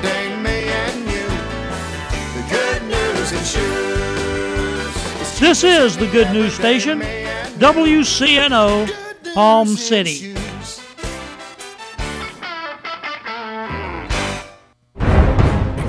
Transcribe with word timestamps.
Dame 0.00 0.42
me 0.42 0.64
and 0.68 1.00
you. 1.04 1.28
The 2.36 2.44
good 2.48 2.82
news 2.84 3.32
in 3.32 3.44
shoes. 3.44 5.38
This 5.38 5.64
is 5.64 5.96
the 5.96 6.06
Good 6.06 6.30
News 6.32 6.54
Station, 6.54 7.00
WCNO, 7.58 9.34
Palm 9.34 9.68
City. 9.68 10.32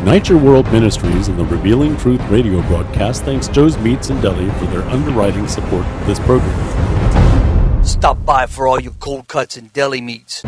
Ignite 0.03 0.27
Your 0.27 0.39
World 0.39 0.71
Ministries 0.71 1.29
and 1.29 1.39
the 1.39 1.45
Revealing 1.45 1.95
Truth 1.95 2.21
radio 2.29 2.61
broadcast 2.63 3.23
thanks 3.23 3.47
Joe's 3.47 3.77
Meats 3.77 4.09
in 4.09 4.19
Deli 4.19 4.49
for 4.59 4.65
their 4.65 4.81
underwriting 4.89 5.47
support 5.47 5.85
of 5.85 6.07
this 6.07 6.19
program. 6.19 7.83
Stop 7.85 8.25
by 8.25 8.45
for 8.47 8.67
all 8.67 8.81
your 8.81 8.93
cold 8.99 9.27
cuts 9.27 9.55
and 9.55 9.71
deli 9.71 10.01
meats. 10.01 10.43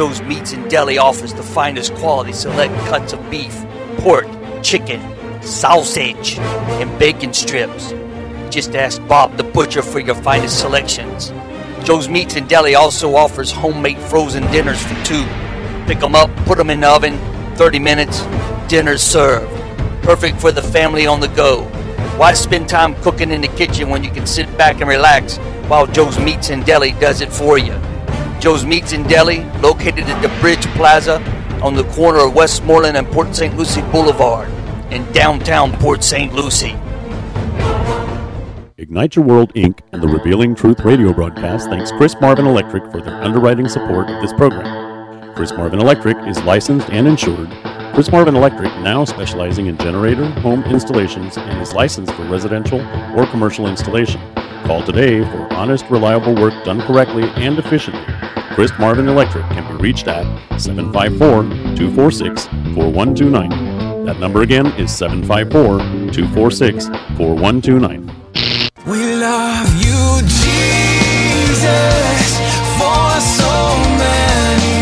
Joe's 0.00 0.22
Meats 0.22 0.54
in 0.54 0.66
Deli 0.68 0.96
offers 0.96 1.34
the 1.34 1.42
finest 1.42 1.94
quality 1.96 2.32
select 2.32 2.72
cuts 2.86 3.12
of 3.12 3.30
beef, 3.30 3.54
pork, 3.98 4.26
chicken, 4.62 4.98
sausage, 5.42 6.38
and 6.38 6.98
bacon 6.98 7.34
strips. 7.34 7.92
Just 8.48 8.74
ask 8.74 9.06
Bob 9.06 9.36
the 9.36 9.44
Butcher 9.44 9.82
for 9.82 10.00
your 10.00 10.14
finest 10.14 10.58
selections. 10.58 11.34
Joe's 11.84 12.08
Meats 12.08 12.36
in 12.36 12.46
Deli 12.46 12.74
also 12.74 13.14
offers 13.14 13.52
homemade 13.52 13.98
frozen 13.98 14.50
dinners 14.50 14.82
for 14.82 14.94
two. 15.04 15.26
Pick 15.86 16.00
them 16.00 16.14
up, 16.14 16.34
put 16.46 16.56
them 16.56 16.70
in 16.70 16.80
the 16.80 16.88
oven, 16.88 17.18
30 17.56 17.78
minutes, 17.78 18.22
dinner's 18.68 19.02
served. 19.02 19.52
Perfect 20.02 20.40
for 20.40 20.50
the 20.50 20.62
family 20.62 21.06
on 21.06 21.20
the 21.20 21.28
go. 21.28 21.64
Why 22.16 22.32
spend 22.32 22.70
time 22.70 22.94
cooking 23.02 23.30
in 23.30 23.42
the 23.42 23.48
kitchen 23.48 23.90
when 23.90 24.02
you 24.02 24.10
can 24.10 24.26
sit 24.26 24.46
back 24.56 24.80
and 24.80 24.88
relax 24.88 25.36
while 25.68 25.86
Joe's 25.86 26.18
Meats 26.18 26.48
in 26.48 26.62
Deli 26.62 26.92
does 26.92 27.20
it 27.20 27.30
for 27.30 27.58
you? 27.58 27.78
Joe's 28.40 28.64
Meats 28.64 28.92
in 28.92 29.02
Deli, 29.02 29.44
located 29.60 30.04
at 30.04 30.22
the 30.22 30.28
Bridge 30.40 30.66
Plaza 30.68 31.20
on 31.62 31.74
the 31.74 31.84
corner 31.92 32.20
of 32.20 32.34
Westmoreland 32.34 32.96
and 32.96 33.06
Port 33.08 33.36
St. 33.36 33.54
Lucie 33.54 33.82
Boulevard 33.92 34.48
in 34.90 35.04
downtown 35.12 35.72
Port 35.72 36.02
St. 36.02 36.32
Lucie. 36.32 36.74
Ignite 38.78 39.14
Your 39.14 39.26
World 39.26 39.52
Inc. 39.52 39.80
and 39.92 40.02
the 40.02 40.08
Revealing 40.08 40.54
Truth 40.54 40.80
radio 40.80 41.12
broadcast 41.12 41.68
thanks 41.68 41.92
Chris 41.92 42.16
Marvin 42.18 42.46
Electric 42.46 42.90
for 42.90 43.02
their 43.02 43.22
underwriting 43.22 43.68
support 43.68 44.08
of 44.08 44.22
this 44.22 44.32
program. 44.32 45.34
Chris 45.34 45.52
Marvin 45.52 45.78
Electric 45.78 46.16
is 46.26 46.42
licensed 46.44 46.88
and 46.88 47.06
insured. 47.06 47.50
Chris 47.92 48.10
Marvin 48.10 48.34
Electric 48.34 48.72
now 48.78 49.04
specializing 49.04 49.66
in 49.66 49.76
generator, 49.76 50.24
home 50.40 50.62
installations, 50.64 51.36
and 51.36 51.60
is 51.60 51.74
licensed 51.74 52.14
for 52.14 52.24
residential 52.24 52.80
or 53.18 53.26
commercial 53.26 53.66
installation. 53.66 54.18
Call 54.64 54.82
today 54.82 55.24
for 55.24 55.52
honest, 55.52 55.84
reliable 55.90 56.34
work 56.34 56.52
done 56.64 56.80
correctly 56.82 57.24
and 57.36 57.58
efficiently. 57.58 58.04
Chris 58.54 58.70
Marvin 58.78 59.08
Electric 59.08 59.44
can 59.46 59.66
be 59.76 59.82
reached 59.82 60.06
at 60.08 60.24
754 60.60 61.42
246 61.76 62.46
4129. 62.46 64.04
That 64.04 64.18
number 64.18 64.42
again 64.42 64.66
is 64.78 64.94
754 64.96 65.78
246 66.12 66.86
4129. 67.16 68.06
We 68.86 69.14
love 69.16 69.68
you, 69.76 70.20
Jesus, 70.28 71.60
for 72.78 73.20
so 73.20 73.78
many 73.98 74.76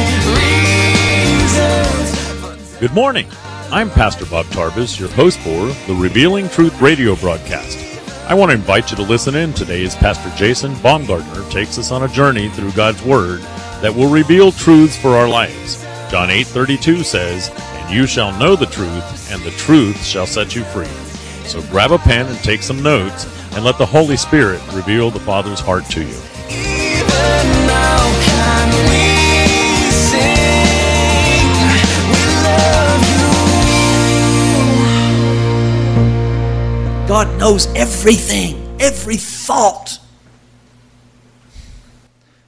reasons. 1.52 2.76
Good 2.78 2.94
morning. 2.94 3.26
I'm 3.70 3.90
Pastor 3.90 4.24
Bob 4.26 4.46
Tarvis, 4.46 4.98
your 4.98 5.10
host 5.10 5.38
for 5.40 5.66
the 5.86 5.94
Revealing 5.98 6.48
Truth 6.48 6.80
radio 6.80 7.16
broadcast. 7.16 7.87
I 8.28 8.34
want 8.34 8.50
to 8.50 8.56
invite 8.56 8.90
you 8.90 8.96
to 8.98 9.02
listen 9.04 9.34
in 9.34 9.54
today 9.54 9.82
as 9.86 9.96
Pastor 9.96 10.30
Jason 10.36 10.74
Baumgartner 10.82 11.50
takes 11.50 11.78
us 11.78 11.90
on 11.90 12.02
a 12.02 12.08
journey 12.08 12.50
through 12.50 12.72
God's 12.72 13.02
Word 13.02 13.40
that 13.80 13.94
will 13.94 14.10
reveal 14.10 14.52
truths 14.52 14.98
for 14.98 15.16
our 15.16 15.26
lives. 15.26 15.82
John 16.10 16.28
8:32 16.28 17.04
says, 17.04 17.50
"And 17.72 17.90
you 17.90 18.06
shall 18.06 18.32
know 18.32 18.54
the 18.54 18.66
truth, 18.66 19.32
and 19.32 19.42
the 19.42 19.50
truth 19.52 20.04
shall 20.04 20.26
set 20.26 20.54
you 20.54 20.62
free." 20.74 20.86
So 21.46 21.62
grab 21.70 21.90
a 21.90 21.98
pen 21.98 22.26
and 22.26 22.38
take 22.42 22.62
some 22.62 22.82
notes, 22.82 23.26
and 23.54 23.64
let 23.64 23.78
the 23.78 23.86
Holy 23.86 24.18
Spirit 24.18 24.60
reveal 24.74 25.10
the 25.10 25.20
Father's 25.20 25.60
heart 25.60 25.88
to 25.92 26.02
you. 26.02 27.57
God 37.08 37.38
knows 37.38 37.66
everything, 37.74 38.76
every 38.78 39.16
thought, 39.16 39.98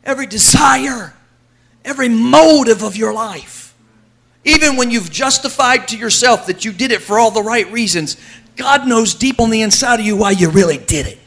every 0.04 0.26
desire, 0.26 1.14
every 1.82 2.10
motive 2.10 2.82
of 2.82 2.94
your 2.94 3.14
life. 3.14 3.74
Even 4.44 4.76
when 4.76 4.90
you've 4.90 5.10
justified 5.10 5.88
to 5.88 5.96
yourself 5.96 6.46
that 6.46 6.66
you 6.66 6.72
did 6.72 6.92
it 6.92 7.00
for 7.00 7.18
all 7.18 7.30
the 7.30 7.42
right 7.42 7.72
reasons, 7.72 8.18
God 8.56 8.86
knows 8.86 9.14
deep 9.14 9.40
on 9.40 9.48
the 9.48 9.62
inside 9.62 9.98
of 9.98 10.04
you 10.04 10.14
why 10.14 10.32
you 10.32 10.50
really 10.50 10.76
did 10.76 11.06
it. 11.06 11.18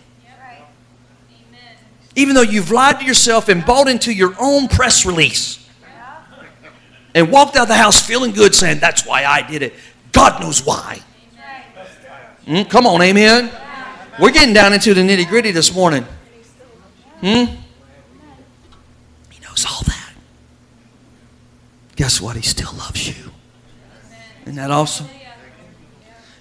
Even 2.15 2.35
though 2.35 2.43
you've 2.43 2.69
lied 2.69 2.99
to 2.99 3.05
yourself 3.05 3.49
and 3.49 3.65
bought 3.65 3.87
into 3.87 4.13
your 4.13 4.35
own 4.39 4.67
press 4.67 5.07
release 5.07 5.67
and 7.15 7.31
walked 7.31 7.55
out 7.55 7.63
of 7.63 7.67
the 7.69 7.77
house 7.77 8.05
feeling 8.05 8.31
good 8.31 8.53
saying, 8.53 8.77
That's 8.77 9.07
why 9.07 9.25
I 9.25 9.41
did 9.41 9.63
it. 9.63 9.73
God 10.11 10.39
knows 10.39 10.63
why. 10.63 10.99
Mm, 12.45 12.69
come 12.69 12.85
on, 12.85 13.01
amen. 13.01 13.51
We're 14.19 14.31
getting 14.31 14.53
down 14.53 14.73
into 14.73 14.93
the 14.93 15.01
nitty 15.01 15.27
gritty 15.27 15.51
this 15.51 15.73
morning. 15.73 16.05
Hmm? 17.21 17.45
He 19.29 19.39
knows 19.41 19.65
all 19.65 19.81
that. 19.85 20.13
Guess 21.95 22.19
what? 22.19 22.35
He 22.35 22.41
still 22.41 22.73
loves 22.73 23.07
you. 23.07 23.31
Isn't 24.43 24.55
that 24.55 24.71
awesome? 24.71 25.07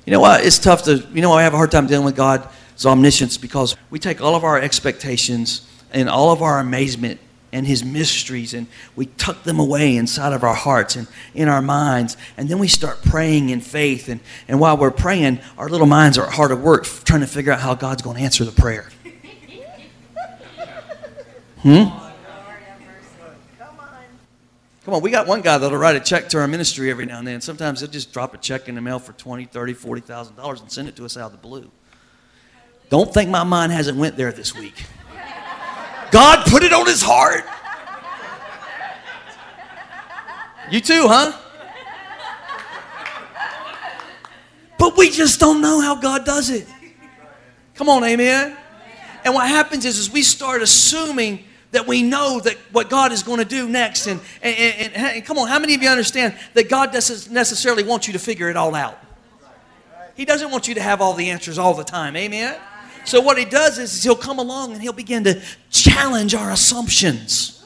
You 0.04 0.10
know 0.10 0.20
what? 0.20 0.44
It's 0.44 0.58
tough 0.58 0.82
to, 0.84 0.96
you 1.12 1.22
know, 1.22 1.32
I 1.32 1.44
have 1.44 1.54
a 1.54 1.56
hard 1.56 1.70
time 1.70 1.86
dealing 1.86 2.04
with 2.04 2.16
God's 2.16 2.84
omniscience 2.84 3.38
because 3.38 3.76
we 3.88 4.00
take 4.00 4.20
all 4.20 4.34
of 4.34 4.42
our 4.42 4.58
expectations 4.58 5.68
and 5.92 6.08
all 6.08 6.32
of 6.32 6.42
our 6.42 6.58
amazement 6.58 7.20
and 7.52 7.66
his 7.66 7.84
mysteries 7.84 8.54
and 8.54 8.66
we 8.96 9.06
tuck 9.06 9.42
them 9.44 9.60
away 9.60 9.96
inside 9.96 10.32
of 10.32 10.42
our 10.42 10.54
hearts 10.54 10.96
and 10.96 11.06
in 11.34 11.48
our 11.48 11.62
minds. 11.62 12.16
And 12.36 12.48
then 12.48 12.58
we 12.58 12.66
start 12.66 13.02
praying 13.02 13.50
in 13.50 13.60
faith. 13.60 14.08
And, 14.08 14.20
and 14.48 14.58
while 14.58 14.76
we're 14.76 14.90
praying 14.90 15.40
our 15.58 15.68
little 15.68 15.86
minds 15.86 16.16
are 16.18 16.28
hard 16.28 16.50
at 16.50 16.58
work 16.58 16.84
trying 16.84 17.20
to 17.20 17.26
figure 17.26 17.52
out 17.52 17.60
how 17.60 17.74
god's 17.74 18.02
going 18.02 18.16
to 18.16 18.22
answer 18.22 18.44
the 18.44 18.52
prayer. 18.52 18.88
Hmm? 21.62 21.84
Come 24.84 24.94
on. 24.94 25.00
We 25.00 25.12
got 25.12 25.28
one 25.28 25.42
guy 25.42 25.58
that'll 25.58 25.78
write 25.78 25.94
a 25.94 26.00
check 26.00 26.28
to 26.30 26.40
our 26.40 26.48
ministry 26.48 26.90
every 26.90 27.06
now 27.06 27.20
and 27.20 27.28
then. 27.28 27.40
Sometimes 27.40 27.78
he'll 27.78 27.88
just 27.88 28.12
drop 28.12 28.34
a 28.34 28.36
check 28.36 28.68
in 28.68 28.74
the 28.74 28.80
mail 28.80 28.98
for 28.98 29.12
20 29.12 29.44
30 29.44 29.72
40 29.74 30.00
thousand 30.00 30.34
dollars 30.34 30.60
and 30.60 30.72
send 30.72 30.88
it 30.88 30.96
to 30.96 31.04
us 31.04 31.16
out 31.16 31.26
of 31.26 31.32
the 31.32 31.38
blue. 31.38 31.70
Don't 32.90 33.14
think 33.14 33.30
my 33.30 33.44
mind 33.44 33.70
hasn't 33.70 33.96
went 33.96 34.16
there 34.16 34.32
this 34.32 34.56
week 34.56 34.74
god 36.12 36.46
put 36.46 36.62
it 36.62 36.72
on 36.72 36.86
his 36.86 37.02
heart 37.02 37.44
you 40.70 40.80
too 40.80 41.06
huh 41.08 41.36
but 44.78 44.96
we 44.96 45.10
just 45.10 45.40
don't 45.40 45.60
know 45.60 45.80
how 45.80 45.96
god 45.96 46.24
does 46.24 46.50
it 46.50 46.68
come 47.74 47.88
on 47.88 48.04
amen 48.04 48.56
and 49.24 49.34
what 49.34 49.48
happens 49.48 49.84
is, 49.84 49.98
is 49.98 50.10
we 50.10 50.22
start 50.22 50.62
assuming 50.62 51.44
that 51.70 51.86
we 51.86 52.02
know 52.02 52.40
that 52.40 52.56
what 52.70 52.90
God 52.90 53.12
is 53.12 53.22
going 53.22 53.38
to 53.38 53.44
do 53.44 53.68
next. 53.68 54.06
And, 54.06 54.20
and, 54.42 54.56
and, 54.56 54.96
and 54.96 55.24
come 55.24 55.38
on, 55.38 55.48
how 55.48 55.58
many 55.58 55.74
of 55.74 55.82
you 55.82 55.88
understand 55.88 56.34
that 56.54 56.68
God 56.68 56.92
doesn't 56.92 57.32
necessarily 57.32 57.82
want 57.82 58.06
you 58.06 58.12
to 58.12 58.18
figure 58.18 58.48
it 58.50 58.56
all 58.56 58.74
out? 58.74 58.98
He 60.14 60.26
doesn't 60.26 60.50
want 60.50 60.68
you 60.68 60.74
to 60.74 60.82
have 60.82 61.00
all 61.00 61.14
the 61.14 61.30
answers 61.30 61.58
all 61.58 61.74
the 61.74 61.84
time. 61.84 62.14
Amen? 62.16 62.56
So 63.04 63.20
what 63.20 63.38
he 63.38 63.44
does 63.44 63.78
is, 63.78 64.02
he'll 64.02 64.14
come 64.14 64.38
along 64.38 64.72
and 64.72 64.82
he'll 64.82 64.92
begin 64.92 65.24
to 65.24 65.40
challenge 65.70 66.34
our 66.34 66.50
assumptions. 66.50 67.64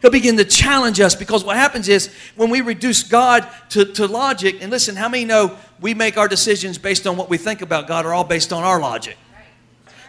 He'll 0.00 0.10
begin 0.10 0.36
to 0.36 0.44
challenge 0.44 1.00
us 1.00 1.14
because 1.14 1.44
what 1.44 1.56
happens 1.56 1.88
is 1.88 2.14
when 2.36 2.50
we 2.50 2.60
reduce 2.60 3.02
God 3.02 3.48
to, 3.70 3.84
to 3.84 4.06
logic, 4.06 4.58
and 4.60 4.70
listen, 4.70 4.94
how 4.96 5.08
many 5.08 5.24
know 5.24 5.56
we 5.80 5.92
make 5.94 6.16
our 6.16 6.28
decisions 6.28 6.78
based 6.78 7.06
on 7.06 7.16
what 7.16 7.28
we 7.28 7.36
think 7.36 7.62
about 7.62 7.88
God 7.88 8.06
are 8.06 8.14
all 8.14 8.24
based 8.24 8.52
on 8.52 8.62
our 8.62 8.80
logic? 8.80 9.16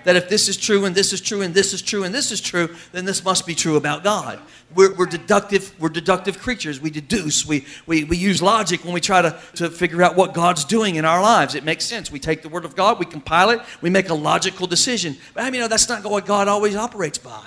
That 0.03 0.15
if 0.15 0.29
this 0.29 0.47
is 0.47 0.57
true 0.57 0.85
and 0.85 0.95
this 0.95 1.13
is 1.13 1.21
true 1.21 1.41
and 1.41 1.53
this 1.53 1.73
is 1.73 1.81
true 1.81 2.03
and 2.03 2.13
this 2.13 2.31
is 2.31 2.41
true, 2.41 2.75
then 2.91 3.05
this 3.05 3.23
must 3.23 3.45
be 3.45 3.55
true 3.55 3.75
about 3.75 4.03
God. 4.03 4.39
We're, 4.75 4.93
we're 4.93 5.07
deductive, 5.07 5.73
we're 5.79 5.89
deductive 5.89 6.39
creatures. 6.39 6.79
We 6.79 6.89
deduce, 6.89 7.45
we, 7.45 7.65
we, 7.85 8.03
we 8.03 8.17
use 8.17 8.41
logic 8.41 8.83
when 8.85 8.93
we 8.93 9.01
try 9.01 9.21
to, 9.21 9.39
to 9.55 9.69
figure 9.69 10.03
out 10.03 10.15
what 10.15 10.33
God's 10.33 10.63
doing 10.63 10.95
in 10.95 11.05
our 11.05 11.21
lives. 11.21 11.55
It 11.55 11.63
makes 11.63 11.85
sense. 11.85 12.11
We 12.11 12.19
take 12.19 12.43
the 12.43 12.49
Word 12.49 12.65
of 12.65 12.75
God, 12.75 12.99
we 12.99 13.05
compile 13.05 13.49
it, 13.49 13.61
we 13.81 13.89
make 13.89 14.09
a 14.09 14.13
logical 14.13 14.67
decision. 14.67 15.17
But 15.33 15.43
I 15.43 15.49
mean, 15.49 15.67
that's 15.67 15.89
not 15.89 16.03
what 16.05 16.25
God 16.25 16.47
always 16.47 16.75
operates 16.75 17.17
by. 17.17 17.45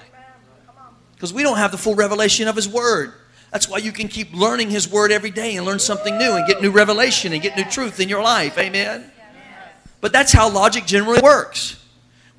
Because 1.15 1.33
we 1.33 1.45
don't 1.45 1.59
have 1.59 1.71
the 1.71 1.79
full 1.79 1.95
revelation 1.95 2.49
of 2.49 2.57
His 2.57 2.69
Word. 2.69 3.15
That's 3.53 3.69
why 3.69 3.79
you 3.79 3.93
can 3.93 4.09
keep 4.09 4.35
learning 4.35 4.71
His 4.71 4.91
Word 4.91 5.13
every 5.13 5.31
day 5.31 5.57
and 5.57 5.65
learn 5.65 5.79
something 5.79 6.19
new 6.19 6.33
and 6.33 6.47
get 6.49 6.61
new 6.61 6.71
revelation 6.71 7.33
and 7.33 7.41
get 7.41 7.57
new 7.57 7.65
truth 7.65 8.01
in 8.01 8.09
your 8.09 8.23
life. 8.23 8.59
Amen? 8.59 9.11
But 10.01 10.13
that's 10.13 10.33
how 10.33 10.51
logic 10.51 10.85
generally 10.85 11.21
works. 11.21 11.82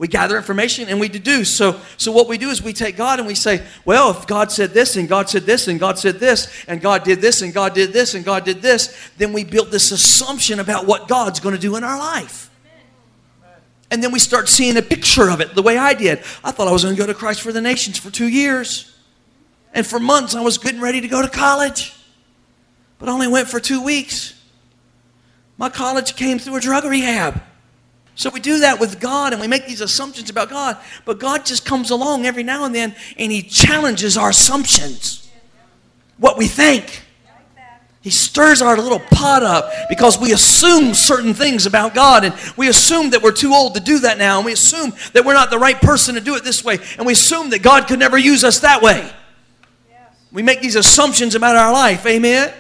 We 0.04 0.10
gather 0.10 0.36
information 0.36 0.90
and 0.90 1.00
we 1.00 1.08
deduce. 1.08 1.50
So, 1.50 1.80
so 1.96 2.12
what 2.12 2.28
we 2.28 2.38
do 2.38 2.50
is 2.50 2.62
we 2.62 2.74
take 2.74 2.98
God 2.98 3.20
and 3.20 3.26
we 3.26 3.36
say, 3.36 3.66
well, 3.86 4.12
if 4.12 4.28
God 4.28 4.52
said 4.52 4.72
this 4.72 4.98
and 4.98 5.08
God 5.08 5.30
said 5.30 5.44
this 5.44 5.70
and 5.70 5.80
God 5.80 5.98
said 5.98 6.20
this 6.20 6.66
and 6.68 6.82
God 6.82 7.06
did 7.06 7.22
this 7.22 7.42
and 7.42 7.54
God 7.54 7.74
did 7.74 7.94
this 7.94 8.14
and 8.14 8.26
God 8.26 8.44
did 8.44 8.62
this, 8.62 9.12
then 9.16 9.32
we 9.32 9.46
build 9.46 9.72
this 9.72 9.92
assumption 9.92 10.60
about 10.60 10.86
what 10.86 11.08
God's 11.08 11.40
going 11.40 11.56
to 11.56 11.62
do 11.62 11.78
in 11.78 11.86
our 11.86 11.98
life. 11.98 12.50
And 13.92 14.04
then 14.04 14.12
we 14.12 14.20
start 14.20 14.50
seeing 14.50 14.76
a 14.76 14.82
picture 14.82 15.30
of 15.30 15.40
it 15.40 15.56
the 15.56 15.62
way 15.62 15.78
I 15.78 15.94
did. 15.94 16.20
I 16.44 16.52
thought 16.52 16.68
I 16.68 16.74
was 16.74 16.84
going 16.84 16.98
to 16.98 17.02
go 17.02 17.08
to 17.08 17.14
Christ 17.14 17.40
for 17.40 17.54
the 17.54 17.62
Nations 17.62 17.98
for 17.98 18.12
two 18.12 18.28
years. 18.28 18.94
And 19.74 19.88
for 19.88 20.02
months 20.02 20.36
I 20.36 20.42
was 20.42 20.58
getting 20.58 20.82
ready 20.82 21.00
to 21.00 21.08
go 21.08 21.22
to 21.22 21.30
college. 21.30 21.96
But 23.00 23.08
I 23.08 23.14
only 23.14 23.30
went 23.30 23.48
for 23.48 23.62
two 23.62 23.82
weeks. 23.82 24.38
My 25.58 25.70
college 25.70 26.18
came 26.18 26.40
through 26.40 26.58
a 26.58 26.60
drug 26.60 26.84
rehab. 26.84 27.42
So 28.16 28.30
we 28.30 28.40
do 28.40 28.60
that 28.60 28.80
with 28.80 29.00
God 29.00 29.34
and 29.34 29.42
we 29.42 29.48
make 29.48 29.66
these 29.66 29.82
assumptions 29.82 30.30
about 30.30 30.50
God, 30.50 30.78
but 31.06 31.20
God 31.20 31.46
just 31.46 31.66
comes 31.66 31.90
along 31.90 32.26
every 32.26 32.44
now 32.44 32.66
and 32.66 32.74
then 32.74 32.96
and 33.18 33.32
He 33.32 33.42
challenges 33.42 34.18
our 34.18 34.30
assumptions, 34.30 35.30
what 36.18 36.38
we 36.38 36.48
think. 36.48 37.02
He 38.02 38.10
stirs 38.10 38.62
our 38.62 38.76
little 38.76 39.00
pot 39.00 39.44
up 39.44 39.72
because 39.88 40.20
we 40.20 40.34
assume 40.34 40.94
certain 40.94 41.34
things 41.34 41.66
about 41.66 41.94
God 41.96 42.26
and 42.26 42.36
we 42.58 42.68
assume 42.68 43.12
that 43.12 43.24
we're 43.24 43.32
too 43.32 43.54
old 43.54 43.76
to 43.76 43.80
do 43.80 44.00
that 44.00 44.18
now 44.18 44.40
and 44.40 44.46
we 44.46 44.52
assume 44.52 44.92
that 45.14 45.24
we're 45.24 45.34
not 45.34 45.50
the 45.50 45.58
right 45.58 45.80
person 45.80 46.16
to 46.16 46.22
do 46.22 46.36
it 46.36 46.44
this 46.44 46.66
way 46.66 46.80
and 46.98 47.08
we 47.08 47.14
assume 47.14 47.50
that 47.52 47.64
God 47.64 47.88
could 47.88 48.00
never 48.00 48.18
use 48.18 48.44
us 48.44 48.60
that 48.60 48.82
way. 48.82 49.10
We 50.34 50.42
make 50.42 50.62
these 50.62 50.76
assumptions 50.76 51.34
about 51.34 51.56
our 51.56 51.72
life. 51.72 52.06
Amen. 52.06 52.54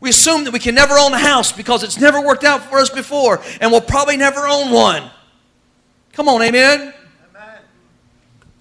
We 0.00 0.10
assume 0.10 0.44
that 0.44 0.52
we 0.52 0.60
can 0.60 0.74
never 0.74 0.94
own 0.94 1.12
a 1.12 1.18
house 1.18 1.50
because 1.50 1.82
it's 1.82 1.98
never 1.98 2.20
worked 2.20 2.44
out 2.44 2.62
for 2.62 2.78
us 2.78 2.90
before 2.90 3.42
and 3.60 3.72
we'll 3.72 3.80
probably 3.80 4.16
never 4.16 4.46
own 4.46 4.70
one. 4.70 5.10
Come 6.12 6.28
on, 6.28 6.42
amen? 6.42 6.94
amen. 7.34 7.58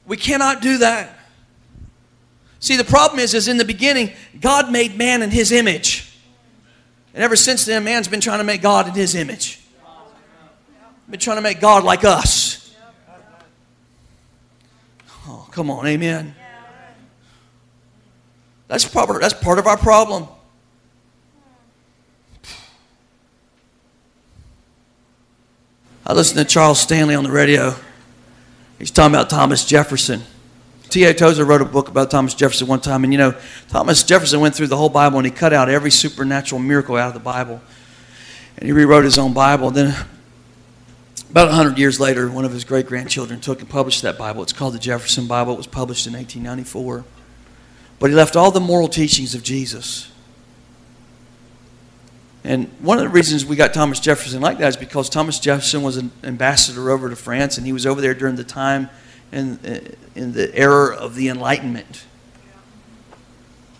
We 0.05 0.17
cannot 0.17 0.61
do 0.61 0.79
that. 0.79 1.17
See, 2.59 2.75
the 2.75 2.83
problem 2.83 3.19
is, 3.19 3.33
is 3.33 3.47
in 3.47 3.57
the 3.57 3.65
beginning, 3.65 4.13
God 4.39 4.71
made 4.71 4.97
man 4.97 5.21
in 5.21 5.29
his 5.29 5.51
image. 5.51 6.11
And 7.13 7.23
ever 7.23 7.35
since 7.35 7.65
then, 7.65 7.83
man's 7.83 8.07
been 8.07 8.21
trying 8.21 8.39
to 8.39 8.43
make 8.43 8.61
God 8.61 8.87
in 8.87 8.93
his 8.93 9.15
image. 9.15 9.61
Been 11.09 11.19
trying 11.19 11.37
to 11.37 11.41
make 11.41 11.61
God 11.61 11.83
like 11.83 12.03
us. 12.03 12.75
Oh, 15.27 15.47
come 15.51 15.69
on, 15.69 15.87
amen. 15.87 16.35
That's, 18.67 18.85
proper, 18.85 19.17
that's 19.19 19.33
part 19.33 19.59
of 19.59 19.67
our 19.67 19.77
problem. 19.77 20.27
I 26.07 26.13
listened 26.13 26.39
to 26.39 26.45
Charles 26.45 26.79
Stanley 26.79 27.15
on 27.15 27.25
the 27.25 27.31
radio. 27.31 27.75
He's 28.79 28.91
talking 28.91 29.13
about 29.13 29.29
Thomas 29.29 29.65
Jefferson. 29.65 30.21
T.A. 30.87 31.13
Tozer 31.13 31.43
wrote 31.43 31.61
a 31.61 31.65
book 31.65 31.89
about 31.89 32.09
Thomas 32.09 32.33
Jefferson 32.33 32.65
one 32.65 32.79
time, 32.79 33.03
and 33.03 33.11
you 33.11 33.19
know, 33.19 33.35
Thomas 33.67 34.03
Jefferson 34.03 34.39
went 34.39 34.55
through 34.55 34.67
the 34.67 34.77
whole 34.77 34.87
Bible 34.87 35.17
and 35.17 35.25
he 35.25 35.31
cut 35.31 35.51
out 35.51 35.67
every 35.67 35.91
supernatural 35.91 36.59
miracle 36.61 36.95
out 36.95 37.09
of 37.09 37.13
the 37.13 37.19
Bible. 37.19 37.61
And 38.57 38.67
he 38.67 38.71
rewrote 38.71 39.03
his 39.03 39.17
own 39.17 39.33
Bible. 39.33 39.69
Then, 39.69 39.93
about 41.29 41.49
100 41.49 41.77
years 41.77 41.99
later, 41.99 42.31
one 42.31 42.45
of 42.45 42.53
his 42.53 42.63
great 42.63 42.87
grandchildren 42.87 43.41
took 43.41 43.59
and 43.59 43.69
published 43.69 44.01
that 44.03 44.17
Bible. 44.17 44.43
It's 44.43 44.53
called 44.53 44.75
the 44.75 44.79
Jefferson 44.79 45.27
Bible. 45.27 45.55
It 45.55 45.57
was 45.57 45.67
published 45.67 46.07
in 46.07 46.13
1894. 46.13 47.03
But 47.99 48.11
he 48.11 48.15
left 48.15 48.37
all 48.37 48.51
the 48.51 48.61
moral 48.61 48.87
teachings 48.87 49.35
of 49.35 49.43
Jesus 49.43 50.09
and 52.43 52.67
one 52.79 52.97
of 52.97 53.03
the 53.03 53.09
reasons 53.09 53.45
we 53.45 53.55
got 53.55 53.73
Thomas 53.73 53.99
Jefferson 53.99 54.41
like 54.41 54.57
that 54.59 54.69
is 54.69 54.77
because 54.77 55.09
Thomas 55.09 55.39
Jefferson 55.39 55.83
was 55.83 55.97
an 55.97 56.11
ambassador 56.23 56.91
over 56.91 57.09
to 57.09 57.15
France, 57.15 57.57
and 57.57 57.65
he 57.65 57.73
was 57.73 57.85
over 57.85 57.99
there 58.01 58.13
during 58.13 58.35
the 58.35 58.43
time 58.43 58.89
in, 59.31 59.59
uh, 59.65 59.79
in 60.15 60.33
the 60.33 60.53
era 60.55 60.95
of 60.95 61.15
the 61.15 61.29
Enlightenment. 61.29 62.05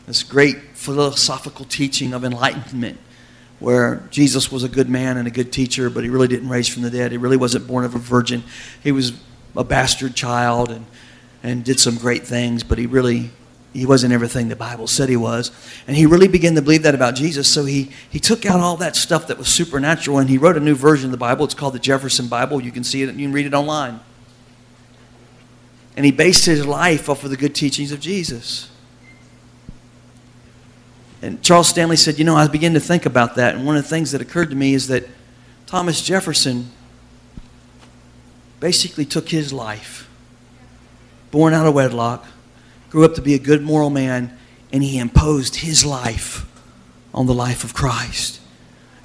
This 0.06 0.24
great 0.24 0.58
philosophical 0.74 1.66
teaching 1.66 2.14
of 2.14 2.24
enlightenment, 2.24 2.98
where 3.60 4.08
Jesus 4.10 4.52
was 4.52 4.64
a 4.64 4.70
good 4.70 4.90
man 4.90 5.18
and 5.18 5.28
a 5.28 5.32
good 5.32 5.52
teacher, 5.52 5.90
but 5.90 6.04
he 6.04 6.10
really 6.10 6.30
didn't 6.30 6.48
raise 6.48 6.68
from 6.68 6.84
the 6.84 6.90
dead. 6.90 7.12
He 7.12 7.18
really 7.18 7.38
wasn't 7.38 7.68
born 7.68 7.84
of 7.84 7.94
a 7.94 8.00
virgin. 8.00 8.44
He 8.82 8.92
was 8.92 9.14
a 9.56 9.64
bastard 9.64 10.16
child 10.16 10.70
and, 10.70 10.86
and 11.44 11.64
did 11.64 11.80
some 11.80 11.98
great 11.98 12.26
things, 12.26 12.64
but 12.64 12.78
he 12.78 12.86
really 12.86 13.32
he 13.78 13.86
wasn't 13.86 14.12
everything 14.12 14.48
the 14.48 14.56
Bible 14.56 14.88
said 14.88 15.08
he 15.08 15.16
was. 15.16 15.52
And 15.88 15.96
he 15.96 16.08
really 16.08 16.28
began 16.28 16.56
to 16.56 16.64
believe 16.64 16.82
that 16.82 16.96
about 16.96 17.14
Jesus. 17.14 17.48
So 17.48 17.64
he, 17.64 17.92
he 18.10 18.20
took 18.20 18.44
out 18.44 18.60
all 18.60 18.76
that 18.78 18.96
stuff 18.96 19.28
that 19.28 19.38
was 19.38 19.50
supernatural 19.50 20.18
and 20.18 20.28
he 20.28 20.40
wrote 20.40 20.58
a 20.58 20.60
new 20.60 20.74
version 20.74 21.06
of 21.06 21.12
the 21.12 21.18
Bible. 21.18 21.46
It's 21.46 21.54
called 21.54 21.76
the 21.76 21.80
Jefferson 21.80 22.28
Bible. 22.28 22.60
You 22.60 22.72
can 22.72 22.84
see 22.84 23.04
it, 23.04 23.14
you 23.14 23.28
can 23.28 23.32
read 23.32 23.46
it 23.46 23.54
online. 23.54 24.00
And 25.96 26.06
he 26.06 26.12
based 26.12 26.46
his 26.46 26.66
life 26.66 27.08
off 27.08 27.24
of 27.24 27.30
the 27.30 27.38
good 27.38 27.54
teachings 27.54 27.92
of 27.92 28.00
Jesus. 28.00 28.72
And 31.22 31.44
Charles 31.44 31.68
Stanley 31.68 31.98
said, 31.98 32.18
You 32.18 32.26
know, 32.26 32.36
I 32.36 32.48
began 32.48 32.74
to 32.74 32.80
think 32.80 33.06
about 33.06 33.36
that. 33.36 33.54
And 33.54 33.64
one 33.64 33.78
of 33.78 33.84
the 33.84 33.90
things 33.90 34.12
that 34.12 34.22
occurred 34.22 34.50
to 34.50 34.56
me 34.56 34.74
is 34.74 34.88
that 34.88 35.08
Thomas 35.68 36.02
Jefferson 36.02 36.72
basically 38.60 39.06
took 39.06 39.30
his 39.30 39.54
life, 39.54 40.10
born 41.30 41.54
out 41.54 41.68
of 41.68 41.76
wedlock 41.76 42.26
grew 42.98 43.06
up 43.06 43.14
to 43.14 43.22
be 43.22 43.36
a 43.36 43.40
good 43.40 43.62
moral 43.62 43.92
man, 43.92 44.36
and 44.74 44.82
he 44.82 44.98
imposed 44.98 45.58
his 45.58 45.86
life 45.86 46.52
on 47.14 47.28
the 47.28 47.34
life 47.34 47.64
of 47.64 47.72
Christ. 47.72 48.42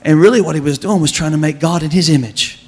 And 0.00 0.18
really, 0.18 0.40
what 0.40 0.54
he 0.54 0.62
was 0.62 0.78
doing 0.78 1.02
was 1.02 1.12
trying 1.12 1.32
to 1.32 1.36
make 1.36 1.60
God 1.60 1.82
in 1.82 1.90
his 1.90 2.08
image 2.08 2.64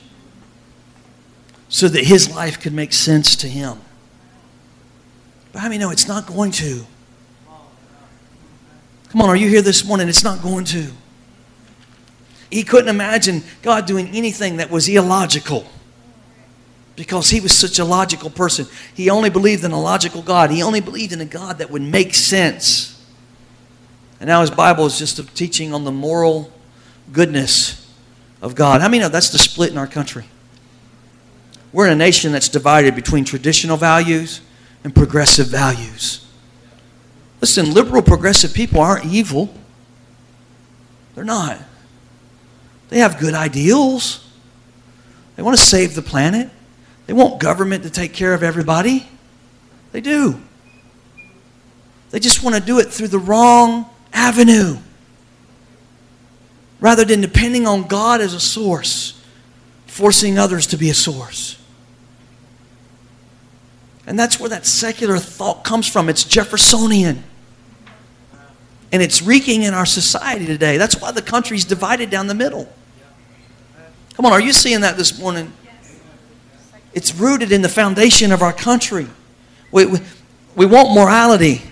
so 1.71 1.89
that 1.89 2.05
his 2.05 2.31
life 2.31 2.61
could 2.61 2.75
make 2.75 2.93
sense 2.93 3.37
to 3.37 3.49
him. 3.49 3.81
But 5.51 5.63
I 5.63 5.71
mean, 5.71 5.81
no, 5.81 5.89
it's 5.89 6.07
not 6.07 6.27
going 6.27 6.51
to. 6.51 6.85
Come 9.09 9.23
on, 9.23 9.31
are 9.31 9.37
you 9.37 9.49
here 9.49 9.63
this 9.63 9.83
morning? 9.83 10.11
It's 10.11 10.25
not 10.25 10.43
going 10.43 10.67
to. 10.67 10.89
He 12.51 12.65
couldn't 12.65 12.91
imagine 12.91 13.45
God 13.63 13.87
doing 13.87 14.09
anything 14.09 14.59
that 14.59 14.71
was 14.71 14.91
illogical 14.91 15.65
because 16.97 17.31
he 17.31 17.41
was 17.41 17.57
such 17.57 17.79
a 17.79 17.85
logical 17.85 18.31
person. 18.31 18.67
He 18.95 19.11
only 19.11 19.31
believed 19.31 19.65
in 19.65 19.73
a 19.73 19.81
logical 19.81 20.23
God. 20.23 20.51
He 20.51 20.63
only 20.63 20.81
believed 20.81 21.13
in 21.13 21.21
a 21.21 21.27
God 21.27 21.59
that 21.59 21.71
would 21.71 21.83
make 21.83 22.15
sense. 22.15 22.91
And 24.21 24.29
now 24.29 24.41
his 24.41 24.51
Bible 24.51 24.87
is 24.87 24.99
just 24.99 25.19
a 25.19 25.25
teaching 25.35 25.75
on 25.75 25.85
the 25.85 25.93
moral 25.93 26.53
goodness 27.13 27.93
of 28.41 28.55
God. 28.55 28.81
How 28.81 28.89
many 28.89 29.01
know 29.01 29.09
that's 29.09 29.31
the 29.31 29.39
split 29.39 29.71
in 29.71 29.79
our 29.79 29.87
country? 29.87 30.25
We're 31.73 31.87
in 31.87 31.93
a 31.93 31.97
nation 31.97 32.31
that's 32.31 32.49
divided 32.49 32.95
between 32.95 33.25
traditional 33.25 33.77
values 33.77 34.41
and 34.85 34.95
progressive 34.95 35.49
values. 35.49 36.25
Listen, 37.41 37.75
liberal 37.75 38.01
progressive 38.01 38.55
people 38.55 38.81
aren't 38.81 39.07
evil. 39.07 39.53
They're 41.15 41.25
not. 41.25 41.59
They 42.91 43.01
have 43.01 43.19
good 43.19 43.35
ideals. 43.35 44.25
They 45.37 45.43
want 45.43 45.57
to 45.59 45.63
save 45.63 45.95
the 45.95 46.03
planet. 46.03 46.49
They 47.07 47.13
want 47.13 47.41
government 47.41 47.85
to 47.85 47.91
take 47.91 48.13
care 48.13 48.35
of 48.35 48.43
everybody. 48.43 49.07
They 49.93 50.01
do. 50.01 50.41
They 52.11 52.21
just 52.21 52.43
want 52.43 52.57
to 52.57 52.61
do 52.61 52.79
it 52.79 52.87
through 52.87 53.09
the 53.09 53.19
wrong 53.19 53.87
avenue. 54.13 54.77
Rather 56.81 57.05
than 57.05 57.21
depending 57.21 57.67
on 57.67 57.85
God 57.85 58.21
as 58.21 58.35
a 58.35 58.41
source, 58.41 59.23
forcing 59.87 60.39
others 60.39 60.67
to 60.69 60.77
be 60.77 60.91
a 60.91 60.95
source. 60.95 61.61
And 64.07 64.19
that's 64.19 64.39
where 64.39 64.51
that 64.51 64.67
secular 64.67 65.19
thought 65.19 65.65
comes 65.65 65.89
from. 65.89 66.09
It's 66.09 66.25
Jeffersonian. 66.25 67.25
And 68.93 69.03
it's 69.03 69.23
reeking 69.23 69.63
in 69.63 69.75
our 69.75 69.87
society 69.87 70.47
today. 70.47 70.77
That's 70.77 71.01
why 71.01 71.11
the 71.11 71.23
country's 71.23 71.65
divided 71.65 72.11
down 72.11 72.27
the 72.27 72.35
middle. 72.35 72.69
Come 74.15 74.27
on, 74.27 74.33
are 74.33 74.41
you 74.41 74.53
seeing 74.53 74.83
that 74.83 74.97
this 74.97 75.19
morning? 75.19 75.53
It's 76.95 77.15
rooted 77.15 77.53
in 77.53 77.63
the 77.63 77.69
foundation 77.69 78.33
of 78.33 78.43
our 78.43 78.53
country. 78.53 79.07
We, 79.71 79.87
we, 79.87 79.99
we 80.55 80.67
want 80.67 80.95
morality. 80.95 81.63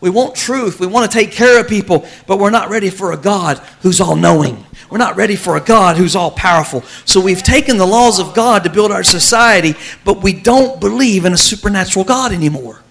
We 0.00 0.10
want 0.10 0.34
truth. 0.34 0.78
We 0.80 0.86
want 0.86 1.10
to 1.10 1.18
take 1.18 1.32
care 1.32 1.60
of 1.60 1.68
people, 1.68 2.06
but 2.26 2.38
we're 2.38 2.50
not 2.50 2.68
ready 2.68 2.90
for 2.90 3.12
a 3.12 3.16
God 3.16 3.58
who's 3.80 4.00
all 4.00 4.16
knowing. 4.16 4.64
We're 4.90 4.98
not 4.98 5.16
ready 5.16 5.36
for 5.36 5.56
a 5.56 5.60
God 5.60 5.96
who's 5.96 6.14
all 6.14 6.30
powerful. 6.30 6.82
So 7.06 7.18
we've 7.20 7.42
taken 7.42 7.78
the 7.78 7.86
laws 7.86 8.18
of 8.18 8.34
God 8.34 8.64
to 8.64 8.70
build 8.70 8.92
our 8.92 9.04
society, 9.04 9.74
but 10.04 10.22
we 10.22 10.34
don't 10.34 10.80
believe 10.80 11.24
in 11.24 11.32
a 11.32 11.38
supernatural 11.38 12.04
God 12.04 12.32
anymore. 12.32 12.82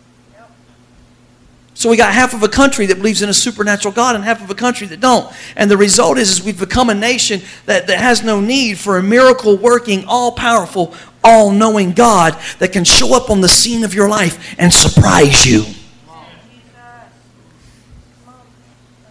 So 1.76 1.90
we 1.90 1.98
got 1.98 2.14
half 2.14 2.34
of 2.34 2.44
a 2.44 2.48
country 2.48 2.86
that 2.88 2.96
believes 2.98 3.22
in 3.22 3.30
a 3.30 3.34
supernatural 3.34 3.94
God 3.94 4.16
and 4.16 4.24
half 4.24 4.44
of 4.44 4.50
a 4.50 4.56
country 4.56 4.88
that 4.88 5.00
don't. 5.00 5.32
And 5.56 5.70
the 5.70 5.78
result 5.78 6.18
is, 6.18 6.32
is 6.32 6.44
we've 6.44 6.60
become 6.60 6.90
a 6.90 6.96
nation 6.96 7.42
that, 7.66 7.88
that 7.88 8.00
has 8.00 8.24
no 8.24 8.40
need 8.40 8.78
for 8.78 8.98
a 8.98 9.04
miracle 9.04 9.58
working, 9.58 10.06
all 10.08 10.32
powerful, 10.32 10.94
all 11.24 11.52
knowing 11.52 11.92
God 11.92 12.38
that 12.60 12.72
can 12.72 12.84
show 12.84 13.16
up 13.16 13.30
on 13.30 13.42
the 13.42 13.50
scene 13.50 13.84
of 13.84 13.94
your 13.94 14.10
life 14.10 14.56
and 14.58 14.74
surprise 14.74 15.46
you. 15.46 15.66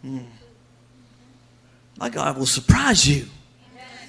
Hmm. 0.03 0.21
My 1.99 2.09
God 2.09 2.39
will 2.39 2.47
surprise 2.47 3.07
you. 3.07 3.27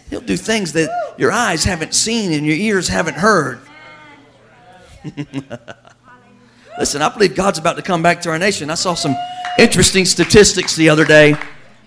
He'll 0.09 0.21
do 0.21 0.37
things 0.37 0.73
that 0.73 1.15
your 1.17 1.31
eyes 1.31 1.63
haven't 1.63 1.93
seen 1.93 2.33
and 2.33 2.45
your 2.45 2.55
ears 2.55 2.87
haven't 2.89 3.15
heard. 3.15 3.61
Listen, 6.77 7.01
I 7.01 7.09
believe 7.09 7.35
God's 7.35 7.59
about 7.59 7.75
to 7.77 7.81
come 7.81 8.03
back 8.03 8.21
to 8.21 8.29
our 8.29 8.37
nation. 8.37 8.69
I 8.69 8.75
saw 8.75 8.93
some 8.93 9.15
interesting 9.57 10.05
statistics 10.05 10.75
the 10.75 10.89
other 10.89 11.05
day. 11.05 11.35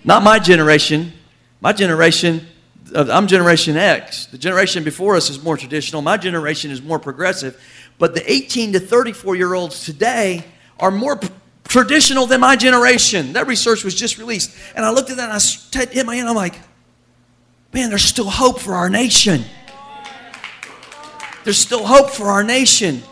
Not 0.04 0.22
my 0.22 0.38
generation. 0.38 1.12
My 1.60 1.72
generation, 1.72 2.46
I'm 2.94 3.26
Generation 3.26 3.76
X. 3.76 4.26
The 4.26 4.38
generation 4.38 4.84
before 4.84 5.16
us 5.16 5.30
is 5.30 5.42
more 5.42 5.56
traditional. 5.56 6.02
My 6.02 6.16
generation 6.16 6.70
is 6.70 6.82
more 6.82 6.98
progressive. 6.98 7.60
But 7.98 8.14
the 8.14 8.30
18 8.30 8.74
to 8.74 8.80
34 8.80 9.36
year 9.36 9.54
olds 9.54 9.84
today 9.84 10.44
are 10.78 10.90
more 10.90 11.18
traditional 11.64 12.26
than 12.26 12.40
my 12.40 12.56
generation. 12.56 13.32
That 13.34 13.46
research 13.46 13.84
was 13.84 13.94
just 13.94 14.18
released. 14.18 14.56
And 14.76 14.84
I 14.84 14.90
looked 14.90 15.10
at 15.10 15.16
that 15.16 15.30
and 15.30 15.88
I 15.88 15.92
hit 15.92 16.06
my 16.06 16.16
hand. 16.16 16.28
I'm 16.28 16.34
like, 16.34 16.54
man, 17.72 17.88
there's 17.88 18.04
still 18.04 18.28
hope 18.28 18.60
for 18.60 18.74
our 18.74 18.90
nation. 18.90 19.44
There's 21.44 21.58
still 21.58 21.86
hope 21.86 22.10
for 22.10 22.26
our 22.26 22.42
nation 22.42 23.02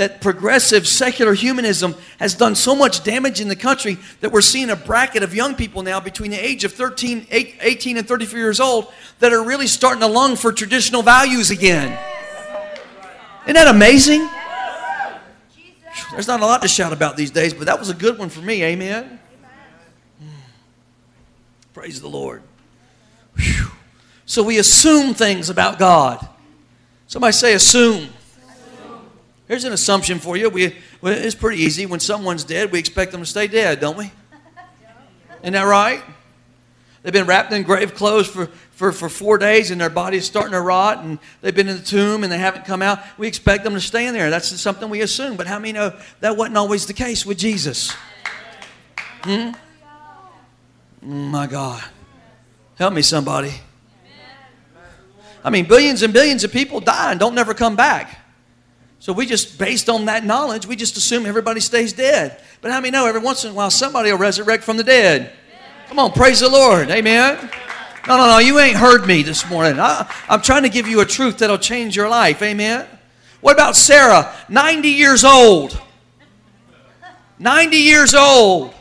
that 0.00 0.22
progressive 0.22 0.88
secular 0.88 1.34
humanism 1.34 1.94
has 2.18 2.32
done 2.32 2.54
so 2.54 2.74
much 2.74 3.04
damage 3.04 3.38
in 3.38 3.48
the 3.48 3.54
country 3.54 3.98
that 4.20 4.32
we're 4.32 4.40
seeing 4.40 4.70
a 4.70 4.76
bracket 4.76 5.22
of 5.22 5.34
young 5.34 5.54
people 5.54 5.82
now 5.82 6.00
between 6.00 6.30
the 6.30 6.42
age 6.42 6.64
of 6.64 6.72
13, 6.72 7.26
18 7.30 7.98
and 7.98 8.08
34 8.08 8.38
years 8.38 8.60
old 8.60 8.90
that 9.18 9.30
are 9.34 9.44
really 9.44 9.66
starting 9.66 10.00
to 10.00 10.06
long 10.06 10.36
for 10.36 10.52
traditional 10.52 11.02
values 11.02 11.50
again. 11.50 11.98
Isn't 13.42 13.56
that 13.56 13.68
amazing? 13.68 14.26
There's 16.12 16.26
not 16.26 16.40
a 16.40 16.46
lot 16.46 16.62
to 16.62 16.68
shout 16.68 16.94
about 16.94 17.18
these 17.18 17.30
days, 17.30 17.52
but 17.52 17.66
that 17.66 17.78
was 17.78 17.90
a 17.90 17.94
good 17.94 18.18
one 18.18 18.30
for 18.30 18.40
me. 18.40 18.62
Amen. 18.62 19.20
Hmm. 20.18 20.28
Praise 21.74 22.00
the 22.00 22.08
Lord. 22.08 22.42
Whew. 23.36 23.66
So 24.24 24.42
we 24.42 24.56
assume 24.56 25.12
things 25.12 25.50
about 25.50 25.78
God. 25.78 26.26
Somebody 27.06 27.32
say 27.32 27.52
assume. 27.52 28.08
Here's 29.50 29.64
an 29.64 29.72
assumption 29.72 30.20
for 30.20 30.36
you. 30.36 30.48
We, 30.48 30.76
well, 31.00 31.12
it's 31.12 31.34
pretty 31.34 31.60
easy. 31.60 31.84
When 31.84 31.98
someone's 31.98 32.44
dead, 32.44 32.70
we 32.70 32.78
expect 32.78 33.10
them 33.10 33.20
to 33.20 33.26
stay 33.26 33.48
dead, 33.48 33.80
don't 33.80 33.96
we? 33.96 34.12
Isn't 35.42 35.54
that 35.54 35.62
right? 35.62 36.00
They've 37.02 37.12
been 37.12 37.26
wrapped 37.26 37.52
in 37.52 37.64
grave 37.64 37.96
clothes 37.96 38.28
for, 38.28 38.46
for, 38.46 38.92
for 38.92 39.08
four 39.08 39.38
days 39.38 39.72
and 39.72 39.80
their 39.80 39.90
body's 39.90 40.24
starting 40.24 40.52
to 40.52 40.60
rot 40.60 40.98
and 40.98 41.18
they've 41.40 41.52
been 41.52 41.66
in 41.66 41.78
the 41.78 41.82
tomb 41.82 42.22
and 42.22 42.32
they 42.32 42.38
haven't 42.38 42.64
come 42.64 42.80
out. 42.80 43.00
We 43.18 43.26
expect 43.26 43.64
them 43.64 43.74
to 43.74 43.80
stay 43.80 44.06
in 44.06 44.14
there. 44.14 44.30
That's 44.30 44.46
something 44.60 44.88
we 44.88 45.00
assume. 45.00 45.36
But 45.36 45.48
how 45.48 45.58
many 45.58 45.72
know 45.72 45.98
that 46.20 46.36
wasn't 46.36 46.56
always 46.56 46.86
the 46.86 46.94
case 46.94 47.26
with 47.26 47.36
Jesus? 47.36 47.90
Hmm? 49.22 49.50
Oh, 51.04 51.06
my 51.06 51.48
God. 51.48 51.82
Help 52.76 52.94
me, 52.94 53.02
somebody. 53.02 53.54
I 55.42 55.50
mean, 55.50 55.64
billions 55.64 56.02
and 56.02 56.12
billions 56.12 56.44
of 56.44 56.52
people 56.52 56.78
die 56.78 57.10
and 57.10 57.18
don't 57.18 57.34
never 57.34 57.52
come 57.52 57.74
back. 57.74 58.19
So 59.00 59.12
we 59.12 59.26
just, 59.26 59.58
based 59.58 59.88
on 59.88 60.04
that 60.04 60.24
knowledge, 60.24 60.66
we 60.66 60.76
just 60.76 60.96
assume 60.96 61.26
everybody 61.26 61.60
stays 61.60 61.92
dead. 61.92 62.40
But 62.60 62.70
how 62.70 62.80
many 62.80 62.90
know 62.90 63.06
every 63.06 63.20
once 63.20 63.44
in 63.44 63.50
a 63.50 63.54
while 63.54 63.70
somebody 63.70 64.12
will 64.12 64.18
resurrect 64.18 64.62
from 64.62 64.76
the 64.76 64.84
dead? 64.84 65.32
Come 65.88 65.98
on, 65.98 66.12
praise 66.12 66.40
the 66.40 66.48
Lord. 66.48 66.90
Amen. 66.90 67.50
No, 68.06 68.16
no, 68.16 68.26
no, 68.26 68.38
you 68.38 68.58
ain't 68.60 68.76
heard 68.76 69.06
me 69.06 69.22
this 69.22 69.48
morning. 69.50 69.80
I, 69.80 70.08
I'm 70.28 70.40
trying 70.40 70.62
to 70.62 70.68
give 70.68 70.86
you 70.86 71.00
a 71.00 71.06
truth 71.06 71.38
that'll 71.38 71.58
change 71.58 71.96
your 71.96 72.08
life. 72.08 72.40
Amen. 72.42 72.86
What 73.40 73.54
about 73.54 73.74
Sarah, 73.74 74.32
90 74.48 74.88
years 74.88 75.24
old? 75.24 75.80
90 77.38 77.76
years 77.76 78.14
old 78.14 78.74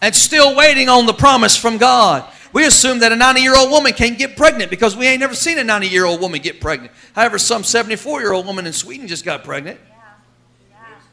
and 0.00 0.14
still 0.14 0.54
waiting 0.54 0.88
on 0.88 1.06
the 1.06 1.14
promise 1.14 1.56
from 1.56 1.78
God. 1.78 2.30
We 2.56 2.64
assume 2.64 3.00
that 3.00 3.12
a 3.12 3.16
90 3.16 3.42
year 3.42 3.54
old 3.54 3.70
woman 3.70 3.92
can't 3.92 4.16
get 4.16 4.34
pregnant 4.34 4.70
because 4.70 4.96
we 4.96 5.06
ain't 5.06 5.20
never 5.20 5.34
seen 5.34 5.58
a 5.58 5.64
90 5.64 5.88
year 5.88 6.06
old 6.06 6.22
woman 6.22 6.40
get 6.40 6.58
pregnant. 6.58 6.90
However, 7.14 7.38
some 7.38 7.62
74 7.62 8.22
year 8.22 8.32
old 8.32 8.46
woman 8.46 8.66
in 8.66 8.72
Sweden 8.72 9.08
just 9.08 9.26
got 9.26 9.44
pregnant 9.44 9.78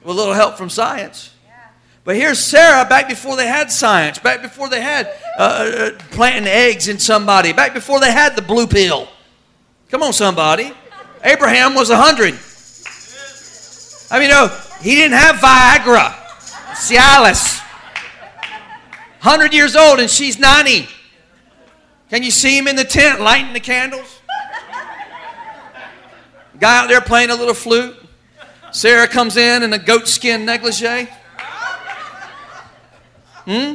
with 0.06 0.16
a 0.16 0.18
little 0.18 0.34
help 0.34 0.56
from 0.56 0.70
science. 0.70 1.34
But 2.06 2.16
here's 2.16 2.40
Sarah 2.40 2.86
back 2.86 3.10
before 3.10 3.36
they 3.36 3.46
had 3.46 3.70
science, 3.74 4.20
back 4.20 4.42
before 4.42 4.70
they 4.70 4.80
had 4.80 5.14
uh, 5.38 5.42
uh, 5.42 5.90
planting 6.12 6.48
eggs 6.48 6.88
in 6.88 6.98
somebody, 6.98 7.52
back 7.52 7.74
before 7.74 8.00
they 8.00 8.14
had 8.14 8.38
the 8.38 8.42
blue 8.42 8.66
pill. 8.66 9.10
Come 9.90 10.02
on, 10.02 10.14
somebody. 10.14 10.72
Abraham 11.26 11.76
was 11.76 11.90
100. 11.90 12.40
I 14.10 14.20
mean, 14.22 14.30
no, 14.30 14.48
he 14.80 14.96
didn't 14.96 15.18
have 15.18 15.36
Viagra, 15.42 16.14
Cialis. 16.76 17.60
100 19.20 19.54
years 19.54 19.76
old 19.76 20.00
and 20.00 20.10
she's 20.10 20.40
90. 20.40 20.88
Can 22.14 22.22
you 22.22 22.30
see 22.30 22.56
him 22.56 22.68
in 22.68 22.76
the 22.76 22.84
tent 22.84 23.22
lighting 23.22 23.54
the 23.54 23.60
candles? 23.60 24.22
Guy 26.60 26.78
out 26.78 26.88
there 26.88 27.02
playing 27.02 27.32
a 27.32 27.36
little 27.36 27.56
flute. 27.56 27.96
Sarah 28.72 29.08
comes 29.08 29.36
in 29.36 29.64
in 29.64 29.74
a 29.74 29.80
goatskin 29.80 30.46
negligee. 30.46 31.10
Hmm? 33.48 33.74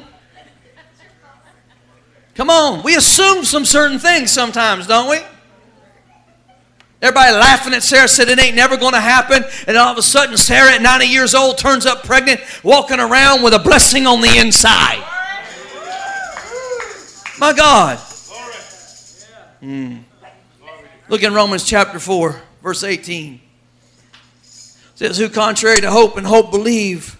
Come 2.36 2.48
on, 2.48 2.84
we 2.84 2.94
assume 2.94 3.44
some 3.44 3.64
certain 3.64 3.98
things 3.98 4.30
sometimes, 4.30 4.86
don't 4.86 5.10
we? 5.10 5.18
Everybody 7.02 7.34
laughing 7.34 7.74
at 7.74 7.82
Sarah 7.82 8.06
said 8.06 8.28
it 8.28 8.38
ain't 8.38 8.54
never 8.54 8.76
going 8.76 8.94
to 8.94 9.00
happen. 9.00 9.42
And 9.66 9.76
all 9.76 9.90
of 9.90 9.98
a 9.98 10.02
sudden, 10.02 10.36
Sarah 10.36 10.74
at 10.74 10.80
90 10.80 11.06
years 11.06 11.34
old 11.34 11.58
turns 11.58 11.86
up 11.86 12.04
pregnant, 12.04 12.40
walking 12.62 13.00
around 13.00 13.42
with 13.42 13.52
a 13.52 13.58
blessing 13.58 14.06
on 14.06 14.20
the 14.20 14.38
inside. 14.38 15.04
My 17.40 17.52
God. 17.52 18.04
Hmm. 19.60 19.98
Look 21.08 21.22
in 21.22 21.34
Romans 21.34 21.64
chapter 21.64 21.98
4, 21.98 22.40
verse 22.62 22.84
18. 22.84 23.34
It 23.34 23.40
says, 24.94 25.18
Who 25.18 25.28
contrary 25.28 25.78
to 25.78 25.90
hope 25.90 26.16
and 26.16 26.26
hope 26.26 26.50
believe, 26.50 27.18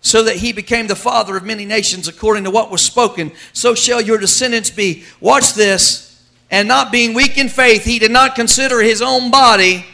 so 0.00 0.22
that 0.24 0.36
he 0.36 0.52
became 0.52 0.86
the 0.86 0.94
father 0.94 1.36
of 1.36 1.44
many 1.44 1.64
nations 1.64 2.06
according 2.06 2.44
to 2.44 2.50
what 2.50 2.70
was 2.70 2.82
spoken, 2.82 3.32
so 3.52 3.74
shall 3.74 4.00
your 4.00 4.18
descendants 4.18 4.70
be. 4.70 5.04
Watch 5.20 5.54
this. 5.54 6.04
And 6.50 6.66
not 6.66 6.92
being 6.92 7.12
weak 7.12 7.36
in 7.36 7.48
faith, 7.48 7.84
he 7.84 7.98
did 7.98 8.10
not 8.10 8.34
consider 8.34 8.80
his 8.80 9.02
own 9.02 9.30
body. 9.30 9.84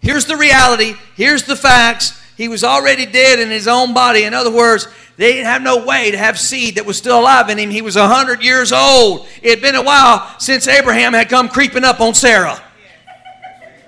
Here's 0.00 0.24
the 0.24 0.36
reality. 0.36 0.94
Here's 1.16 1.42
the 1.42 1.56
facts. 1.56 2.18
He 2.36 2.48
was 2.48 2.64
already 2.64 3.06
dead 3.06 3.38
in 3.38 3.50
his 3.50 3.68
own 3.68 3.92
body. 3.92 4.24
In 4.24 4.32
other 4.32 4.50
words, 4.50 4.88
they 5.16 5.32
didn't 5.32 5.46
have 5.46 5.62
no 5.62 5.84
way 5.84 6.10
to 6.10 6.18
have 6.18 6.38
seed 6.38 6.76
that 6.76 6.86
was 6.86 6.96
still 6.96 7.20
alive 7.20 7.50
in 7.50 7.58
him. 7.58 7.70
He 7.70 7.82
was 7.82 7.96
100 7.96 8.42
years 8.42 8.72
old. 8.72 9.26
It 9.42 9.50
had 9.50 9.60
been 9.60 9.74
a 9.74 9.82
while 9.82 10.34
since 10.38 10.66
Abraham 10.66 11.12
had 11.12 11.28
come 11.28 11.48
creeping 11.48 11.84
up 11.84 12.00
on 12.00 12.14
Sarah. 12.14 12.62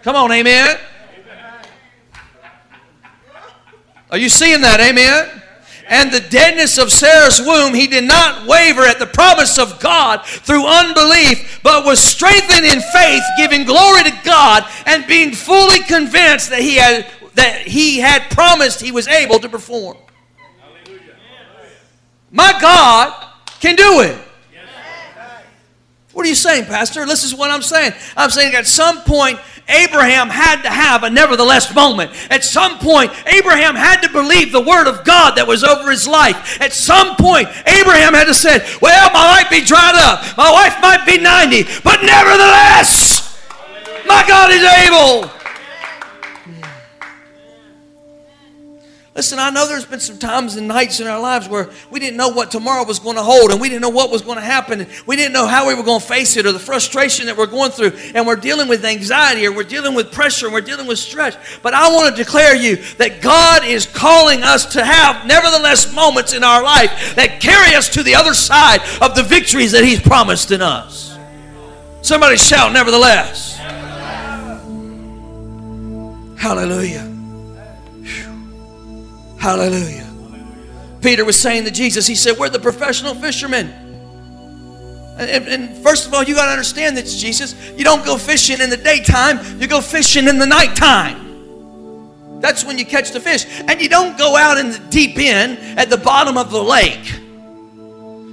Come 0.03 0.17
on, 0.17 0.31
amen. 0.33 0.77
Are 4.11 4.19
you 4.19 4.29
seeing 4.29 4.61
that? 4.61 4.81
Amen. 4.81 5.43
And 5.89 6.13
the 6.13 6.21
deadness 6.21 6.79
of 6.79 6.93
Sarah's 6.93 7.41
womb, 7.41 7.75
he 7.75 7.87
did 7.87 8.05
not 8.05 8.47
waver 8.47 8.83
at 8.83 8.99
the 8.99 9.07
promise 9.07 9.59
of 9.59 9.81
God 9.81 10.25
through 10.25 10.67
unbelief, 10.67 11.61
but 11.63 11.85
was 11.85 12.01
strengthened 12.01 12.65
in 12.65 12.81
faith, 12.81 13.23
giving 13.37 13.65
glory 13.65 14.05
to 14.05 14.21
God, 14.25 14.65
and 14.87 15.07
being 15.07 15.33
fully 15.33 15.81
convinced 15.81 16.51
that 16.51 16.61
he 16.61 16.77
had 16.77 17.07
that 17.35 17.67
he 17.67 17.99
had 17.99 18.31
promised 18.31 18.81
he 18.81 18.93
was 18.93 19.09
able 19.09 19.41
to 19.41 19.49
perform. 19.49 19.97
My 22.35 22.53
God 22.61 23.15
can 23.61 23.77
do 23.77 24.01
it. 24.01 24.19
What 26.13 26.27
are 26.27 26.29
you 26.29 26.35
saying, 26.35 26.65
Pastor? 26.65 27.07
This 27.07 27.23
is 27.23 27.33
what 27.33 27.53
I'm 27.53 27.63
saying. 27.63 27.93
I'm 28.17 28.31
saying 28.31 28.57
at 28.57 28.67
some 28.67 29.03
point, 29.03 29.39
Abraham 29.69 30.29
had 30.29 30.63
to 30.63 30.69
have 30.69 31.05
a 31.05 31.11
nevertheless 31.11 31.73
moment. 31.73 32.11
At 32.31 32.43
some 32.43 32.79
point, 32.79 33.13
Abraham 33.27 33.77
had 33.77 34.01
to 34.03 34.09
believe 34.09 34.51
the 34.51 34.61
word 34.61 34.89
of 34.89 35.05
God 35.05 35.37
that 35.37 35.47
was 35.47 35.63
over 35.63 35.91
his 35.93 36.09
life. 36.09 36.61
At 36.61 36.73
some 36.73 37.15
point, 37.15 37.49
Abraham 37.67 38.15
had 38.15 38.25
to 38.25 38.35
say, 38.35 38.59
Well, 38.83 39.11
my 39.13 39.39
life 39.39 39.49
be 39.49 39.61
dried 39.61 39.95
up, 39.95 40.37
my 40.37 40.51
wife 40.51 40.77
might 40.83 41.07
be 41.07 41.19
90, 41.19 41.83
but 41.85 42.03
nevertheless, 42.03 43.39
my 44.07 44.25
God 44.27 44.51
is 44.51 44.65
able. 44.87 45.34
Listen, 49.17 49.39
I 49.39 49.51
know 49.51 49.69
there's 49.69 49.87
been 49.87 50.01
some 50.01 50.19
times 50.19 50.57
and 50.57 50.67
nights 50.67 50.99
in 50.99 51.07
our 51.07 51.21
lives 51.21 51.49
where 51.49 51.71
we 51.89 52.01
didn't 52.01 52.17
know 52.17 52.31
what 52.31 52.51
tomorrow 52.51 52.85
was 52.85 52.99
going 52.99 53.15
to 53.15 53.23
hold 53.23 53.53
and 53.53 53.61
we 53.61 53.69
didn't 53.69 53.83
know 53.83 53.89
what 53.89 54.11
was 54.11 54.23
going 54.23 54.39
to 54.39 54.45
happen. 54.45 54.81
And 54.81 54.91
we 55.07 55.15
didn't 55.15 55.33
know 55.33 55.47
how 55.47 55.69
we 55.69 55.75
were 55.75 55.85
going 55.85 56.01
to 56.01 56.07
face 56.07 56.37
it 56.37 56.47
or 56.47 56.51
the 56.53 56.59
frustration 56.59 57.27
that 57.27 57.37
we're 57.37 57.47
going 57.47 57.71
through. 57.71 57.93
And 58.17 58.27
we're 58.27 58.35
dealing 58.35 58.67
with 58.67 58.85
anxiety 58.85 59.47
or 59.47 59.53
we're 59.53 59.63
dealing 59.63 59.95
with 59.95 60.11
pressure 60.11 60.47
and 60.47 60.53
we're 60.53 60.63
dealing 60.63 60.89
with 60.89 60.99
stress. 60.99 61.37
But 61.63 61.75
I 61.75 61.95
want 61.95 62.17
to 62.17 62.25
declare 62.25 62.57
you 62.57 62.75
that 62.99 63.23
God 63.23 63.65
is 63.65 63.87
calling 63.87 64.43
us 64.43 64.67
to 64.73 64.85
have, 64.85 65.25
nevertheless, 65.27 65.95
moments 65.95 66.33
in 66.33 66.43
our 66.43 66.65
life 66.65 67.15
that 67.15 67.41
carry 67.41 67.77
us 67.77 67.89
to 67.91 68.03
the 68.03 68.17
other 68.17 68.35
side 68.35 68.81
of 69.01 69.15
the 69.15 69.23
victories 69.23 69.71
that 69.73 69.85
He's 69.85 70.01
promised 70.01 70.51
in 70.51 70.61
us. 70.61 71.17
Somebody 72.03 72.37
shout, 72.37 72.73
nevertheless. 72.73 73.57
Hallelujah. 76.37 77.14
Hallelujah. 79.45 80.11
Peter 81.03 81.23
was 81.23 81.39
saying 81.39 81.65
to 81.65 81.71
Jesus, 81.71 82.07
he 82.07 82.15
said, 82.15 82.39
We're 82.39 82.49
the 82.49 82.59
professional 82.59 83.15
fishermen. 83.15 83.67
And, 85.19 85.47
and 85.47 85.77
first 85.85 86.07
of 86.07 86.15
all, 86.15 86.23
you 86.23 86.35
got 86.35 86.47
to 86.47 86.53
understand 86.53 86.97
this, 86.97 87.21
Jesus. 87.21 87.55
You 87.77 87.85
don't 87.85 88.03
go 88.07 88.17
fishing 88.17 88.63
in 88.63 88.71
the 88.71 88.79
daytime, 88.79 89.61
you 89.61 89.67
go 89.67 89.83
fishing 89.83 90.29
in 90.29 90.39
the 90.39 90.47
nighttime. 90.47 92.41
That's 92.41 92.65
when 92.65 92.79
you 92.79 92.87
catch 92.87 93.11
the 93.11 93.21
fish. 93.21 93.45
And 93.69 93.83
you 93.83 93.91
don't 93.91 94.17
go 94.17 94.35
out 94.35 94.57
in 94.57 94.71
the 94.71 94.79
deep 94.89 95.19
end 95.19 95.79
at 95.79 95.91
the 95.91 95.99
bottom 95.99 96.39
of 96.39 96.51
the 96.51 96.63
lake. 96.63 97.05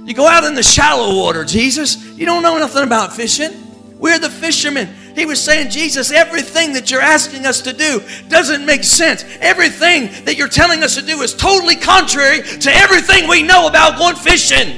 You 0.08 0.14
go 0.14 0.26
out 0.26 0.44
in 0.44 0.54
the 0.54 0.62
shallow 0.62 1.14
water, 1.14 1.44
Jesus. 1.44 2.02
You 2.16 2.24
don't 2.24 2.42
know 2.42 2.56
nothing 2.56 2.84
about 2.84 3.12
fishing. 3.12 3.52
We're 3.98 4.18
the 4.18 4.30
fishermen. 4.30 4.88
He 5.14 5.26
was 5.26 5.40
saying, 5.40 5.70
Jesus, 5.70 6.10
everything 6.10 6.72
that 6.72 6.90
you're 6.90 7.00
asking 7.00 7.46
us 7.46 7.60
to 7.62 7.72
do 7.72 8.02
doesn't 8.28 8.64
make 8.64 8.82
sense. 8.82 9.24
Everything 9.40 10.24
that 10.24 10.36
you're 10.36 10.48
telling 10.48 10.82
us 10.82 10.94
to 10.94 11.02
do 11.02 11.20
is 11.20 11.34
totally 11.34 11.76
contrary 11.76 12.42
to 12.42 12.74
everything 12.74 13.28
we 13.28 13.42
know 13.42 13.66
about 13.66 13.98
going 13.98 14.16
fishing. 14.16 14.68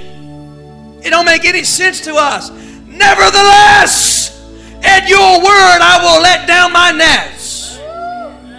It 1.04 1.10
don't 1.10 1.26
make 1.26 1.44
any 1.44 1.62
sense 1.62 2.00
to 2.02 2.14
us. 2.16 2.50
Nevertheless, 2.86 4.42
at 4.82 5.08
your 5.08 5.38
word, 5.38 5.78
I 5.80 6.00
will 6.02 6.22
let 6.22 6.48
down 6.48 6.72
my 6.72 6.90
nets. 6.90 7.78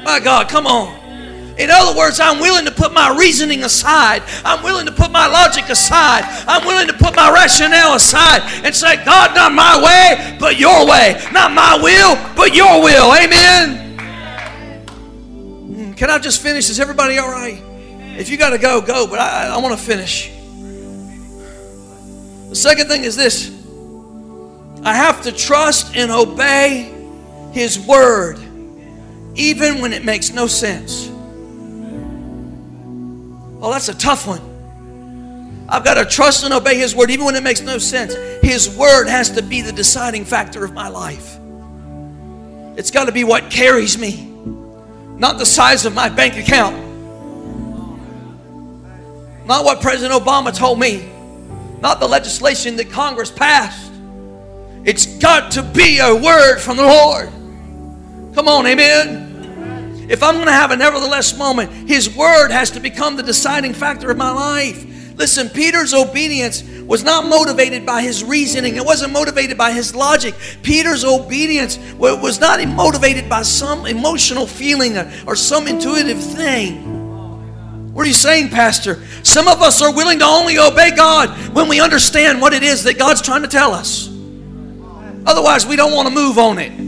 My 0.05 0.19
God, 0.19 0.47
come 0.47 0.67
on. 0.67 1.04
In 1.57 1.71
other 1.71 1.97
words, 1.97 2.19
I'm 2.19 2.39
willing 2.39 2.65
to 2.65 2.71
put 2.71 2.93
my 2.93 3.15
reasoning 3.17 3.63
aside. 3.63 4.23
I'm 4.43 4.61
willing 4.61 4.85
to 4.87 4.91
put 4.91 5.09
my 5.11 5.25
logic 5.27 5.69
aside. 5.69 6.23
I'm 6.47 6.65
willing 6.65 6.87
to 6.87 6.93
put 6.93 7.15
my 7.15 7.31
rationale 7.31 7.93
aside 7.93 8.41
and 8.65 8.75
say, 8.75 9.03
God, 9.05 9.33
not 9.35 9.53
my 9.53 9.81
way, 9.81 10.37
but 10.37 10.59
your 10.59 10.85
way. 10.85 11.21
Not 11.31 11.53
my 11.53 11.79
will, 11.81 12.15
but 12.35 12.53
your 12.53 12.83
will. 12.83 13.13
Amen. 13.13 13.97
Hmm, 15.67 15.93
can 15.93 16.09
I 16.09 16.19
just 16.19 16.41
finish? 16.41 16.69
Is 16.69 16.79
everybody 16.79 17.19
all 17.19 17.31
right? 17.31 17.61
If 18.17 18.29
you 18.29 18.37
got 18.37 18.49
to 18.49 18.57
go, 18.57 18.81
go, 18.81 19.07
but 19.07 19.19
I, 19.19 19.47
I 19.55 19.57
want 19.57 19.77
to 19.77 19.85
finish. 19.85 20.29
The 22.49 22.55
second 22.55 22.87
thing 22.87 23.03
is 23.05 23.15
this 23.15 23.49
I 24.83 24.93
have 24.93 25.23
to 25.23 25.31
trust 25.31 25.95
and 25.95 26.11
obey 26.11 26.93
His 27.53 27.79
word, 27.79 28.39
even 29.35 29.79
when 29.79 29.93
it 29.93 30.03
makes 30.03 30.31
no 30.31 30.47
sense. 30.47 31.11
Oh, 33.65 33.71
that's 33.71 33.89
a 33.89 33.95
tough 33.95 34.27
one. 34.27 35.65
I've 35.67 35.83
got 35.83 35.95
to 35.95 36.05
trust 36.05 36.43
and 36.43 36.53
obey 36.53 36.77
His 36.77 36.95
word, 36.95 37.09
even 37.09 37.25
when 37.25 37.35
it 37.35 37.41
makes 37.41 37.61
no 37.61 37.79
sense. 37.79 38.13
His 38.43 38.69
word 38.77 39.07
has 39.07 39.31
to 39.31 39.41
be 39.41 39.61
the 39.61 39.71
deciding 39.71 40.23
factor 40.23 40.63
of 40.63 40.71
my 40.71 40.87
life. 40.87 41.39
It's 42.77 42.91
got 42.91 43.05
to 43.05 43.11
be 43.11 43.23
what 43.23 43.49
carries 43.49 43.97
me, 43.97 44.31
not 45.17 45.39
the 45.39 45.47
size 45.47 45.87
of 45.87 45.95
my 45.95 46.09
bank 46.09 46.37
account, 46.37 46.75
not 49.47 49.65
what 49.65 49.81
President 49.81 50.13
Obama 50.13 50.55
told 50.55 50.79
me, 50.79 51.09
not 51.81 51.99
the 51.99 52.07
legislation 52.07 52.75
that 52.75 52.91
Congress 52.91 53.31
passed. 53.31 53.91
It's 54.83 55.07
got 55.17 55.53
to 55.53 55.63
be 55.63 55.97
a 55.97 56.13
word 56.13 56.59
from 56.59 56.77
the 56.77 56.83
Lord. 56.83 57.29
Come 58.35 58.47
on, 58.47 58.67
amen. 58.67 59.34
If 60.07 60.23
I'm 60.23 60.35
going 60.35 60.47
to 60.47 60.51
have 60.51 60.71
a 60.71 60.75
nevertheless 60.75 61.37
moment, 61.37 61.71
His 61.89 62.15
word 62.15 62.49
has 62.51 62.71
to 62.71 62.79
become 62.79 63.15
the 63.15 63.23
deciding 63.23 63.73
factor 63.73 64.11
of 64.11 64.17
my 64.17 64.31
life. 64.31 64.85
Listen, 65.17 65.49
Peter's 65.49 65.93
obedience 65.93 66.61
was 66.81 67.03
not 67.03 67.25
motivated 67.25 67.85
by 67.85 68.01
his 68.01 68.23
reasoning. 68.23 68.75
It 68.75 68.83
wasn't 68.83 69.13
motivated 69.13 69.57
by 69.57 69.71
his 69.71 69.95
logic. 69.95 70.35
Peter's 70.61 71.05
obedience 71.05 71.79
was 71.97 72.39
not 72.39 72.65
motivated 72.67 73.29
by 73.29 73.41
some 73.41 73.85
emotional 73.85 74.45
feeling 74.45 74.97
or 75.25 75.35
some 75.35 75.67
intuitive 75.67 76.21
thing. 76.21 77.93
What 77.93 78.03
are 78.03 78.09
you 78.09 78.13
saying, 78.13 78.49
Pastor? 78.49 79.01
Some 79.23 79.47
of 79.47 79.61
us 79.61 79.81
are 79.81 79.93
willing 79.93 80.19
to 80.19 80.25
only 80.25 80.59
obey 80.59 80.91
God 80.93 81.29
when 81.55 81.69
we 81.69 81.79
understand 81.79 82.41
what 82.41 82.53
it 82.53 82.61
is 82.61 82.83
that 82.83 82.97
God's 82.97 83.21
trying 83.21 83.43
to 83.43 83.47
tell 83.47 83.71
us. 83.71 84.09
Otherwise, 85.25 85.65
we 85.65 85.77
don't 85.77 85.93
want 85.93 86.09
to 86.09 86.13
move 86.13 86.37
on 86.37 86.59
it. 86.59 86.84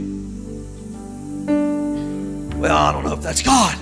Well, 2.58 2.76
I 2.76 2.92
don't 2.92 3.04
know 3.04 3.12
if 3.12 3.22
that's 3.22 3.42
God. 3.42 3.78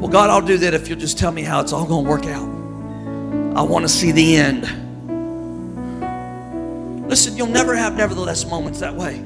Well, 0.00 0.10
God, 0.10 0.30
I'll 0.30 0.42
do 0.42 0.58
that 0.58 0.74
if 0.74 0.88
you'll 0.88 0.98
just 0.98 1.16
tell 1.16 1.30
me 1.30 1.42
how 1.42 1.60
it's 1.60 1.72
all 1.72 1.86
going 1.86 2.04
to 2.04 2.10
work 2.10 2.26
out. 2.26 2.48
I 3.56 3.62
want 3.62 3.84
to 3.84 3.88
see 3.88 4.10
the 4.10 4.36
end. 4.36 4.62
Listen, 7.08 7.36
you'll 7.36 7.46
never 7.46 7.76
have 7.76 7.96
nevertheless 7.96 8.44
moments 8.44 8.80
that 8.80 8.96
way. 8.96 9.22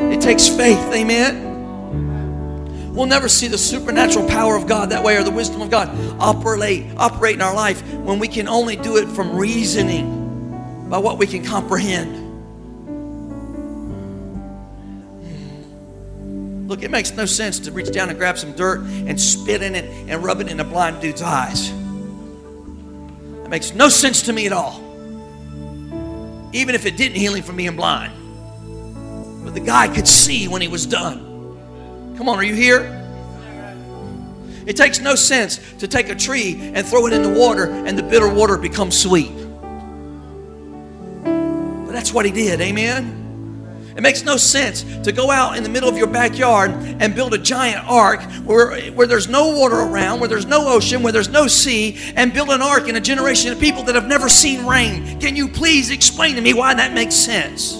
It 0.00 0.20
takes 0.20 0.48
faith, 0.48 0.92
amen. 0.92 1.46
We'll 2.92 3.06
never 3.06 3.28
see 3.28 3.48
the 3.48 3.56
supernatural 3.56 4.28
power 4.28 4.54
of 4.56 4.66
God 4.66 4.90
that 4.90 5.02
way 5.02 5.16
or 5.16 5.22
the 5.22 5.30
wisdom 5.30 5.62
of 5.62 5.70
God 5.70 5.88
operate 6.20 6.86
operate 6.96 7.36
in 7.36 7.42
our 7.42 7.54
life 7.54 7.82
when 7.94 8.18
we 8.18 8.28
can 8.28 8.48
only 8.48 8.76
do 8.76 8.96
it 8.96 9.06
from 9.06 9.36
reasoning 9.36 10.88
by 10.90 10.98
what 10.98 11.16
we 11.16 11.26
can 11.26 11.44
comprehend. 11.44 12.25
Look, 16.66 16.82
it 16.82 16.90
makes 16.90 17.12
no 17.12 17.26
sense 17.26 17.60
to 17.60 17.70
reach 17.70 17.92
down 17.92 18.08
and 18.08 18.18
grab 18.18 18.36
some 18.36 18.52
dirt 18.52 18.80
and 18.80 19.20
spit 19.20 19.62
in 19.62 19.76
it 19.76 19.84
and 20.10 20.24
rub 20.24 20.40
it 20.40 20.48
in 20.48 20.58
a 20.58 20.64
blind 20.64 21.00
dude's 21.00 21.22
eyes. 21.22 21.70
It 21.70 23.48
makes 23.48 23.72
no 23.72 23.88
sense 23.88 24.22
to 24.22 24.32
me 24.32 24.46
at 24.46 24.52
all. 24.52 24.82
Even 26.52 26.74
if 26.74 26.84
it 26.84 26.96
didn't 26.96 27.16
heal 27.16 27.34
him 27.34 27.44
from 27.44 27.56
being 27.56 27.76
blind. 27.76 28.12
But 29.44 29.54
the 29.54 29.60
guy 29.60 29.86
could 29.94 30.08
see 30.08 30.48
when 30.48 30.60
he 30.60 30.66
was 30.66 30.86
done. 30.86 32.14
Come 32.18 32.28
on, 32.28 32.36
are 32.36 32.44
you 32.44 32.54
here? 32.54 32.92
It 34.66 34.76
takes 34.76 34.98
no 34.98 35.14
sense 35.14 35.60
to 35.78 35.86
take 35.86 36.08
a 36.08 36.16
tree 36.16 36.72
and 36.74 36.84
throw 36.84 37.06
it 37.06 37.12
in 37.12 37.22
the 37.22 37.38
water 37.38 37.70
and 37.70 37.96
the 37.96 38.02
bitter 38.02 38.28
water 38.28 38.58
becomes 38.58 38.98
sweet. 39.00 39.30
But 41.22 41.92
that's 41.92 42.12
what 42.12 42.26
he 42.26 42.32
did, 42.32 42.60
amen? 42.60 43.25
It 43.96 44.02
makes 44.02 44.22
no 44.22 44.36
sense 44.36 44.82
to 45.04 45.10
go 45.10 45.30
out 45.30 45.56
in 45.56 45.62
the 45.62 45.70
middle 45.70 45.88
of 45.88 45.96
your 45.96 46.06
backyard 46.06 46.70
and 47.00 47.14
build 47.14 47.32
a 47.32 47.38
giant 47.38 47.88
ark 47.88 48.22
where, 48.44 48.78
where 48.90 49.06
there's 49.06 49.26
no 49.26 49.56
water 49.56 49.76
around, 49.76 50.20
where 50.20 50.28
there's 50.28 50.44
no 50.44 50.68
ocean, 50.68 51.02
where 51.02 51.14
there's 51.14 51.30
no 51.30 51.46
sea, 51.46 51.98
and 52.14 52.34
build 52.34 52.50
an 52.50 52.60
ark 52.60 52.88
in 52.88 52.96
a 52.96 53.00
generation 53.00 53.52
of 53.52 53.58
people 53.58 53.82
that 53.84 53.94
have 53.94 54.06
never 54.06 54.28
seen 54.28 54.66
rain. 54.66 55.18
Can 55.18 55.34
you 55.34 55.48
please 55.48 55.90
explain 55.90 56.34
to 56.34 56.42
me 56.42 56.52
why 56.52 56.74
that 56.74 56.92
makes 56.92 57.14
sense? 57.14 57.72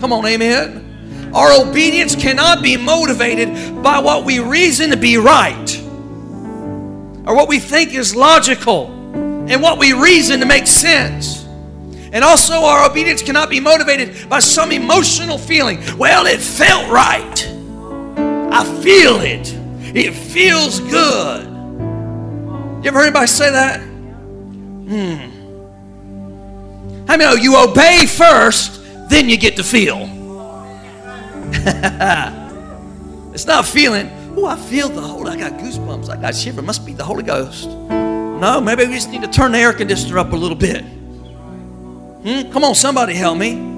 Come 0.00 0.12
on, 0.12 0.26
amen. 0.26 1.30
Our 1.32 1.52
obedience 1.52 2.16
cannot 2.16 2.62
be 2.62 2.76
motivated 2.76 3.80
by 3.80 4.00
what 4.00 4.24
we 4.24 4.40
reason 4.40 4.90
to 4.90 4.96
be 4.96 5.18
right 5.18 5.80
or 7.26 7.36
what 7.36 7.48
we 7.48 7.60
think 7.60 7.94
is 7.94 8.16
logical 8.16 8.86
and 9.48 9.62
what 9.62 9.78
we 9.78 9.92
reason 9.92 10.40
to 10.40 10.46
make 10.46 10.66
sense. 10.66 11.47
And 12.12 12.24
also, 12.24 12.54
our 12.54 12.88
obedience 12.88 13.22
cannot 13.22 13.50
be 13.50 13.60
motivated 13.60 14.28
by 14.28 14.40
some 14.40 14.72
emotional 14.72 15.36
feeling. 15.36 15.80
Well, 15.98 16.26
it 16.26 16.40
felt 16.40 16.90
right. 16.90 17.46
I 18.50 18.64
feel 18.82 19.20
it. 19.20 19.54
It 19.94 20.12
feels 20.12 20.80
good. 20.80 21.46
You 21.46 22.84
ever 22.84 22.98
heard 22.98 23.06
anybody 23.06 23.26
say 23.26 23.50
that? 23.50 23.80
Hmm. 23.80 25.28
I 27.08 27.16
mean, 27.16 27.42
you 27.42 27.56
obey 27.56 28.06
first, 28.06 28.80
then 29.08 29.28
you 29.28 29.36
get 29.36 29.56
to 29.56 29.64
feel. 29.64 30.08
it's 33.32 33.46
not 33.46 33.66
feeling, 33.66 34.10
oh, 34.36 34.46
I 34.46 34.56
feel 34.56 34.88
the 34.88 35.00
Holy, 35.00 35.30
I 35.30 35.36
got 35.36 35.52
goosebumps, 35.60 36.08
I 36.10 36.20
got 36.20 36.34
shiver. 36.34 36.62
Must 36.62 36.84
be 36.86 36.92
the 36.92 37.04
Holy 37.04 37.22
Ghost. 37.22 37.68
No, 37.68 38.60
maybe 38.60 38.86
we 38.86 38.94
just 38.94 39.10
need 39.10 39.22
to 39.22 39.28
turn 39.28 39.52
the 39.52 39.58
air 39.58 39.72
conditioner 39.72 40.18
up 40.18 40.32
a 40.32 40.36
little 40.36 40.56
bit. 40.56 40.84
Hmm? 42.28 42.52
Come 42.52 42.62
on, 42.62 42.74
somebody 42.74 43.14
help 43.14 43.38
me. 43.38 43.68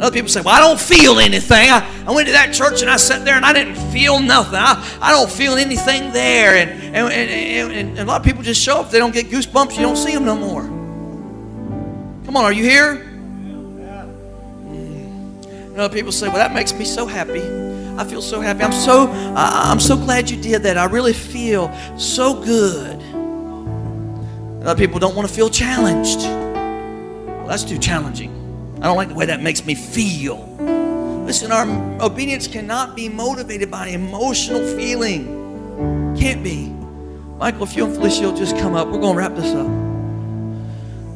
Other 0.00 0.12
people 0.14 0.30
say, 0.30 0.40
Well, 0.40 0.54
I 0.54 0.60
don't 0.60 0.80
feel 0.80 1.18
anything. 1.18 1.68
I, 1.68 2.04
I 2.06 2.10
went 2.10 2.26
to 2.26 2.32
that 2.32 2.54
church 2.54 2.80
and 2.80 2.90
I 2.90 2.96
sat 2.96 3.26
there 3.26 3.36
and 3.36 3.44
I 3.44 3.52
didn't 3.52 3.76
feel 3.92 4.18
nothing. 4.18 4.54
I, 4.54 4.82
I 5.00 5.10
don't 5.10 5.30
feel 5.30 5.56
anything 5.56 6.10
there. 6.10 6.56
And, 6.56 6.70
and, 6.96 7.12
and, 7.12 7.72
and, 7.72 7.98
a 7.98 8.04
lot 8.06 8.20
of 8.20 8.24
people 8.24 8.42
just 8.42 8.62
show 8.62 8.80
up. 8.80 8.90
They 8.90 8.98
don't 8.98 9.12
get 9.12 9.26
goosebumps, 9.26 9.76
you 9.76 9.82
don't 9.82 9.96
see 9.96 10.12
them 10.14 10.24
no 10.24 10.36
more. 10.36 10.62
Come 12.24 12.34
on, 12.34 12.44
are 12.44 12.52
you 12.52 12.64
here? 12.64 12.92
And 14.62 15.78
other 15.78 15.94
people 15.94 16.12
say, 16.12 16.28
Well, 16.28 16.38
that 16.38 16.54
makes 16.54 16.72
me 16.72 16.86
so 16.86 17.06
happy. 17.06 17.42
I 17.98 18.04
feel 18.04 18.22
so 18.22 18.40
happy. 18.40 18.62
I'm 18.62 18.72
so, 18.72 19.08
uh, 19.08 19.34
I'm 19.36 19.80
so 19.80 19.96
glad 19.96 20.30
you 20.30 20.40
did 20.40 20.62
that. 20.62 20.78
I 20.78 20.86
really 20.86 21.12
feel 21.12 21.70
so 21.98 22.42
good. 22.42 23.02
And 23.02 24.66
other 24.66 24.78
people 24.78 24.98
don't 24.98 25.14
want 25.14 25.28
to 25.28 25.34
feel 25.34 25.50
challenged. 25.50 26.41
That's 27.52 27.64
too 27.64 27.76
challenging. 27.76 28.30
I 28.80 28.86
don't 28.86 28.96
like 28.96 29.08
the 29.08 29.14
way 29.14 29.26
that 29.26 29.42
makes 29.42 29.66
me 29.66 29.74
feel. 29.74 30.38
Listen, 31.26 31.52
our 31.52 31.66
obedience 32.02 32.46
cannot 32.46 32.96
be 32.96 33.10
motivated 33.10 33.70
by 33.70 33.88
emotional 33.88 34.66
feeling. 34.74 36.16
Can't 36.18 36.42
be. 36.42 36.68
Michael, 37.36 37.64
if 37.64 37.76
you 37.76 37.84
and 37.84 37.94
Felicia 37.94 38.22
will 38.22 38.34
just 38.34 38.56
come 38.56 38.72
up, 38.72 38.88
we're 38.88 39.00
going 39.00 39.12
to 39.12 39.18
wrap 39.18 39.34
this 39.34 39.54
up. 39.54 39.66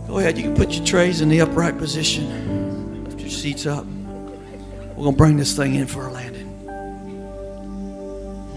Go 0.09 0.19
ahead. 0.19 0.37
You 0.37 0.45
can 0.45 0.55
put 0.55 0.73
your 0.73 0.85
trays 0.85 1.23
in 1.23 1.31
the 1.31 1.41
upright 1.41 1.79
position. 1.79 3.05
Lift 3.05 3.19
your 3.19 3.31
seats 3.31 3.65
up. 3.65 3.87
We're 3.87 5.05
going 5.05 5.13
to 5.13 5.17
bring 5.17 5.39
this 5.39 5.57
thing 5.57 5.77
in 5.77 5.87
for 5.87 6.07
a 6.07 6.13
landing. 6.13 6.49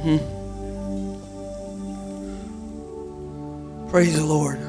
Hmm. 0.03 0.17
Praise 3.89 4.17
the 4.17 4.25
Lord. 4.25 4.68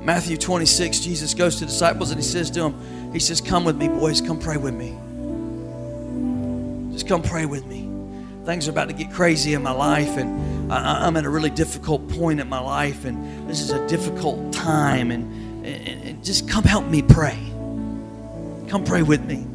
Matthew 0.00 0.36
26, 0.36 1.00
Jesus 1.00 1.34
goes 1.34 1.56
to 1.56 1.66
disciples 1.66 2.10
and 2.10 2.18
he 2.18 2.24
says 2.24 2.50
to 2.52 2.60
them, 2.60 3.12
He 3.12 3.18
says, 3.18 3.40
Come 3.40 3.64
with 3.64 3.76
me, 3.76 3.88
boys, 3.88 4.20
come 4.20 4.38
pray 4.38 4.56
with 4.56 4.74
me. 4.74 4.96
Just 6.92 7.06
come 7.06 7.22
pray 7.22 7.46
with 7.46 7.66
me. 7.66 7.88
Things 8.44 8.66
are 8.66 8.70
about 8.70 8.88
to 8.88 8.94
get 8.94 9.12
crazy 9.12 9.52
in 9.52 9.62
my 9.62 9.70
life, 9.70 10.16
and 10.16 10.72
I, 10.72 11.06
am 11.06 11.16
at 11.16 11.24
a 11.24 11.30
really 11.30 11.50
difficult 11.50 12.08
point 12.08 12.40
in 12.40 12.48
my 12.48 12.58
life, 12.58 13.04
and 13.04 13.48
this 13.48 13.60
is 13.60 13.70
a 13.70 13.86
difficult 13.86 14.52
time, 14.52 15.10
and, 15.10 15.66
and, 15.66 16.04
and 16.04 16.24
just 16.24 16.48
come 16.48 16.64
help 16.64 16.86
me 16.86 17.02
pray. 17.02 17.38
Come 18.68 18.84
pray 18.84 19.02
with 19.02 19.22
me. 19.24 19.46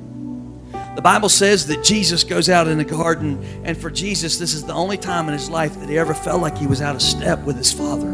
The 0.95 1.01
Bible 1.01 1.29
says 1.29 1.67
that 1.67 1.83
Jesus 1.83 2.23
goes 2.23 2.47
out 2.47 2.67
in 2.67 2.77
the 2.77 2.85
garden, 2.85 3.43
and 3.65 3.75
for 3.77 3.89
Jesus, 3.89 4.37
this 4.37 4.53
is 4.53 4.63
the 4.63 4.73
only 4.73 4.97
time 4.97 5.27
in 5.27 5.33
his 5.33 5.49
life 5.49 5.77
that 5.79 5.89
he 5.89 5.97
ever 5.97 6.13
felt 6.13 6.41
like 6.41 6.57
he 6.57 6.67
was 6.67 6.81
out 6.81 6.95
of 6.95 7.01
step 7.01 7.39
with 7.43 7.57
his 7.57 7.73
Father, 7.73 8.07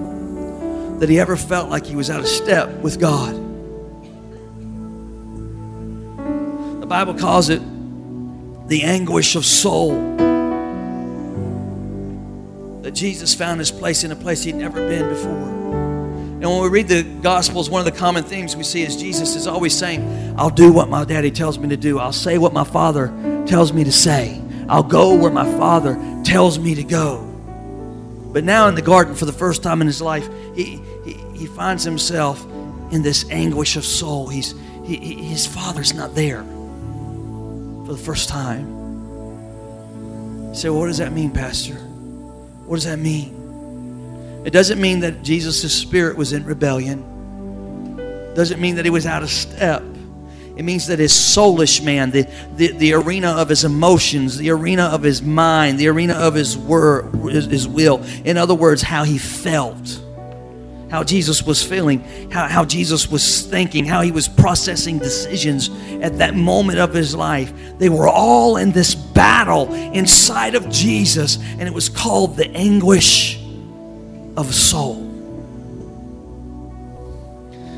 that 1.01 1.09
he 1.09 1.19
ever 1.19 1.35
felt 1.35 1.67
like 1.67 1.83
he 1.83 1.95
was 1.95 2.11
out 2.11 2.19
of 2.19 2.27
step 2.27 2.69
with 2.81 2.99
God. 2.99 3.33
The 6.79 6.85
Bible 6.85 7.15
calls 7.15 7.49
it 7.49 7.59
the 8.67 8.83
anguish 8.83 9.35
of 9.35 9.43
soul. 9.43 9.93
That 12.83 12.91
Jesus 12.91 13.33
found 13.33 13.59
his 13.59 13.71
place 13.71 14.03
in 14.03 14.11
a 14.11 14.15
place 14.15 14.43
he'd 14.43 14.53
never 14.53 14.87
been 14.87 15.09
before. 15.09 15.31
And 15.31 16.43
when 16.43 16.61
we 16.61 16.69
read 16.69 16.87
the 16.87 17.01
Gospels, 17.01 17.67
one 17.67 17.79
of 17.79 17.91
the 17.91 17.99
common 17.99 18.23
themes 18.23 18.55
we 18.55 18.61
see 18.63 18.83
is 18.83 18.95
Jesus 18.95 19.35
is 19.35 19.47
always 19.47 19.75
saying, 19.75 20.35
I'll 20.37 20.51
do 20.51 20.71
what 20.71 20.87
my 20.87 21.03
daddy 21.03 21.31
tells 21.31 21.57
me 21.57 21.67
to 21.69 21.77
do. 21.77 21.97
I'll 21.97 22.13
say 22.13 22.37
what 22.37 22.53
my 22.53 22.63
father 22.63 23.07
tells 23.47 23.73
me 23.73 23.83
to 23.85 23.91
say. 23.91 24.39
I'll 24.69 24.83
go 24.83 25.15
where 25.15 25.31
my 25.31 25.51
father 25.57 25.99
tells 26.23 26.59
me 26.59 26.75
to 26.75 26.83
go. 26.83 27.27
But 28.31 28.43
now 28.43 28.67
in 28.67 28.75
the 28.75 28.81
garden, 28.81 29.15
for 29.15 29.25
the 29.25 29.33
first 29.33 29.61
time 29.61 29.81
in 29.81 29.87
his 29.87 30.01
life, 30.01 30.29
he, 30.55 30.79
he, 31.41 31.47
finds 31.47 31.83
himself 31.83 32.43
in 32.91 33.01
this 33.01 33.29
anguish 33.29 33.75
of 33.75 33.85
soul. 33.85 34.27
He's, 34.27 34.53
he, 34.83 34.97
his 34.97 35.45
father's 35.47 35.93
not 35.93 36.15
there 36.15 36.43
for 37.85 37.93
the 37.93 38.01
first 38.01 38.29
time. 38.29 38.79
Say, 40.53 40.69
what 40.69 40.87
does 40.87 40.97
that 40.97 41.13
mean, 41.13 41.31
Pastor? 41.31 41.75
What 41.75 42.77
does 42.77 42.85
that 42.85 42.99
mean? 42.99 44.41
It 44.45 44.51
doesn't 44.51 44.81
mean 44.81 45.01
that 45.01 45.23
Jesus' 45.23 45.73
spirit 45.73 46.17
was 46.17 46.33
in 46.33 46.45
rebellion. 46.45 47.05
It 47.99 48.35
doesn't 48.35 48.59
mean 48.59 48.75
that 48.75 48.85
he 48.85 48.91
was 48.91 49.05
out 49.05 49.23
of 49.23 49.29
step. 49.29 49.83
It 50.55 50.63
means 50.63 50.87
that 50.87 50.99
his 50.99 51.13
soulish 51.13 51.83
man, 51.83 52.11
the, 52.11 52.27
the, 52.55 52.73
the 52.73 52.93
arena 52.93 53.29
of 53.29 53.49
his 53.49 53.63
emotions, 53.63 54.37
the 54.37 54.51
arena 54.51 54.83
of 54.83 55.01
his 55.01 55.21
mind, 55.21 55.79
the 55.79 55.87
arena 55.87 56.13
of 56.13 56.33
his 56.33 56.57
word, 56.57 57.13
his, 57.31 57.45
his 57.45 57.67
will, 57.67 58.03
in 58.25 58.37
other 58.37 58.53
words, 58.53 58.81
how 58.81 59.03
he 59.03 59.17
felt, 59.17 60.01
how 60.91 61.05
Jesus 61.05 61.41
was 61.41 61.63
feeling, 61.63 62.01
how, 62.29 62.49
how 62.49 62.65
Jesus 62.65 63.09
was 63.09 63.47
thinking, 63.47 63.85
how 63.85 64.01
he 64.01 64.11
was 64.11 64.27
processing 64.27 64.99
decisions 64.99 65.69
at 66.01 66.17
that 66.17 66.35
moment 66.35 66.79
of 66.79 66.93
his 66.93 67.15
life. 67.15 67.53
They 67.79 67.87
were 67.87 68.09
all 68.09 68.57
in 68.57 68.73
this 68.73 68.93
battle 68.93 69.73
inside 69.73 70.53
of 70.53 70.69
Jesus, 70.69 71.37
and 71.37 71.61
it 71.61 71.73
was 71.73 71.87
called 71.87 72.35
the 72.35 72.51
anguish 72.51 73.41
of 74.35 74.53
soul. 74.53 74.97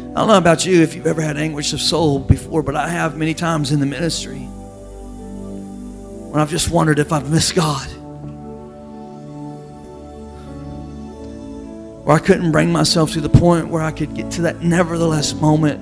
I 0.10 0.16
don't 0.16 0.28
know 0.28 0.38
about 0.38 0.66
you 0.66 0.82
if 0.82 0.96
you've 0.96 1.08
ever 1.08 1.22
had 1.22 1.38
anguish 1.38 1.72
of 1.74 1.82
soul 1.82 2.18
before, 2.18 2.64
but 2.64 2.76
I 2.76 2.88
have 2.88 3.16
many 3.16 3.36
times 3.36 3.72
in 3.72 3.80
the 3.80 3.86
ministry 3.86 4.40
when 4.40 6.42
I've 6.42 6.50
just 6.50 6.72
wondered 6.72 6.98
if 6.98 7.14
I've 7.14 7.30
missed 7.30 7.54
God. 7.54 7.88
Where 12.04 12.16
I 12.16 12.20
couldn't 12.20 12.52
bring 12.52 12.72
myself 12.72 13.14
to 13.14 13.22
the 13.22 13.30
point 13.30 13.70
where 13.70 13.82
I 13.82 13.92
could 13.92 14.14
get 14.14 14.32
to 14.32 14.44
that 14.44 14.62
nevertheless 14.62 15.34
moment. 15.34 15.80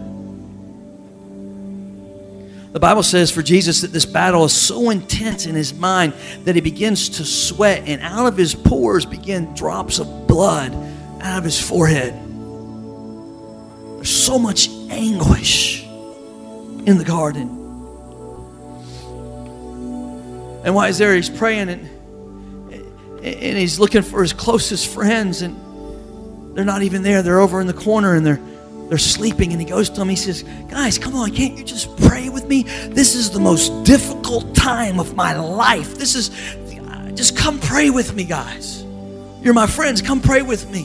The 2.74 2.80
Bible 2.80 3.04
says 3.04 3.32
for 3.32 3.42
Jesus 3.42 3.82
that 3.82 3.92
this 3.92 4.06
battle 4.06 4.46
is 4.46 4.54
so 4.54 4.92
intense 4.92 5.46
in 5.46 5.56
his 5.56 5.74
mind 5.74 6.14
that 6.46 6.56
he 6.56 6.62
begins 6.62 7.10
to 7.10 7.26
sweat, 7.26 7.84
and 7.86 8.02
out 8.02 8.28
of 8.28 8.38
his 8.38 8.56
pores 8.56 9.06
begin 9.06 9.54
drops 9.56 10.00
of 10.00 10.28
blood 10.28 10.74
out 11.22 11.40
of 11.40 11.44
his 11.44 11.60
forehead. 11.60 12.14
There's 13.98 14.10
so 14.10 14.40
much 14.40 14.70
anguish 14.90 15.84
in 15.84 16.98
the 16.98 17.04
garden. 17.04 17.50
And 20.64 20.74
while 20.76 20.88
he's 20.88 20.98
there, 20.98 21.16
he's 21.16 21.30
praying 21.30 21.70
and, 21.70 21.90
and 23.24 23.58
he's 23.58 23.80
looking 23.80 24.02
for 24.02 24.22
his 24.22 24.34
closest 24.34 24.88
friends, 24.88 25.42
and 25.42 25.60
they're 26.54 26.66
not 26.66 26.84
even 26.84 27.04
there. 27.04 27.22
They're 27.22 27.40
over 27.40 27.62
in 27.62 27.68
the 27.68 27.74
corner 27.74 28.16
and 28.16 28.26
they're 28.26 28.42
they're 28.92 28.98
sleeping, 28.98 29.54
and 29.54 29.62
he 29.62 29.66
goes 29.66 29.90
to 29.90 29.96
them. 30.02 30.10
He 30.10 30.18
says, 30.18 30.44
Guys, 30.70 30.98
come 30.98 31.16
on, 31.16 31.32
can't 31.32 31.58
you 31.58 31.64
just 31.64 31.96
pray 31.96 32.28
with 32.28 32.46
me? 32.46 32.64
This 32.64 33.16
is 33.16 33.32
the 33.32 33.40
most 33.40 33.86
difficult 33.86 34.54
time 34.54 35.00
of 35.00 35.16
my 35.16 35.34
life. 35.40 35.96
This 35.96 36.14
is, 36.14 36.30
just 37.16 37.38
come 37.38 37.58
pray 37.58 37.90
with 37.90 38.14
me, 38.14 38.26
guys. 38.26 38.84
You're 39.42 39.54
my 39.54 39.66
friends. 39.66 40.02
Come 40.02 40.20
pray 40.20 40.42
with 40.42 40.70
me. 40.70 40.84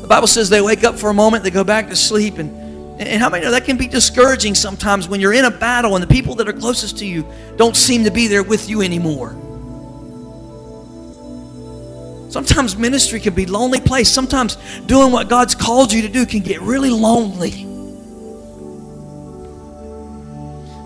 The 0.00 0.08
Bible 0.08 0.26
says 0.26 0.50
they 0.50 0.60
wake 0.60 0.82
up 0.82 0.96
for 0.96 1.08
a 1.08 1.14
moment, 1.14 1.44
they 1.44 1.52
go 1.52 1.62
back 1.62 1.88
to 1.90 1.96
sleep, 1.96 2.38
and 2.38 2.50
and 3.00 3.22
how 3.22 3.28
many 3.28 3.44
know 3.44 3.50
that 3.52 3.66
can 3.66 3.76
be 3.76 3.86
discouraging 3.86 4.54
sometimes 4.54 5.06
when 5.06 5.20
you're 5.20 5.34
in 5.34 5.44
a 5.44 5.50
battle 5.50 5.94
and 5.96 6.02
the 6.02 6.08
people 6.08 6.34
that 6.36 6.48
are 6.48 6.52
closest 6.52 6.98
to 6.98 7.06
you 7.06 7.24
don't 7.56 7.76
seem 7.76 8.04
to 8.04 8.10
be 8.10 8.26
there 8.26 8.42
with 8.42 8.68
you 8.68 8.82
anymore? 8.82 9.36
Sometimes 12.36 12.76
ministry 12.76 13.18
can 13.18 13.32
be 13.32 13.46
lonely 13.46 13.80
place. 13.80 14.10
Sometimes 14.10 14.56
doing 14.84 15.10
what 15.10 15.30
God's 15.30 15.54
called 15.54 15.90
you 15.90 16.02
to 16.02 16.08
do 16.08 16.26
can 16.26 16.40
get 16.40 16.60
really 16.60 16.90
lonely. 16.90 17.62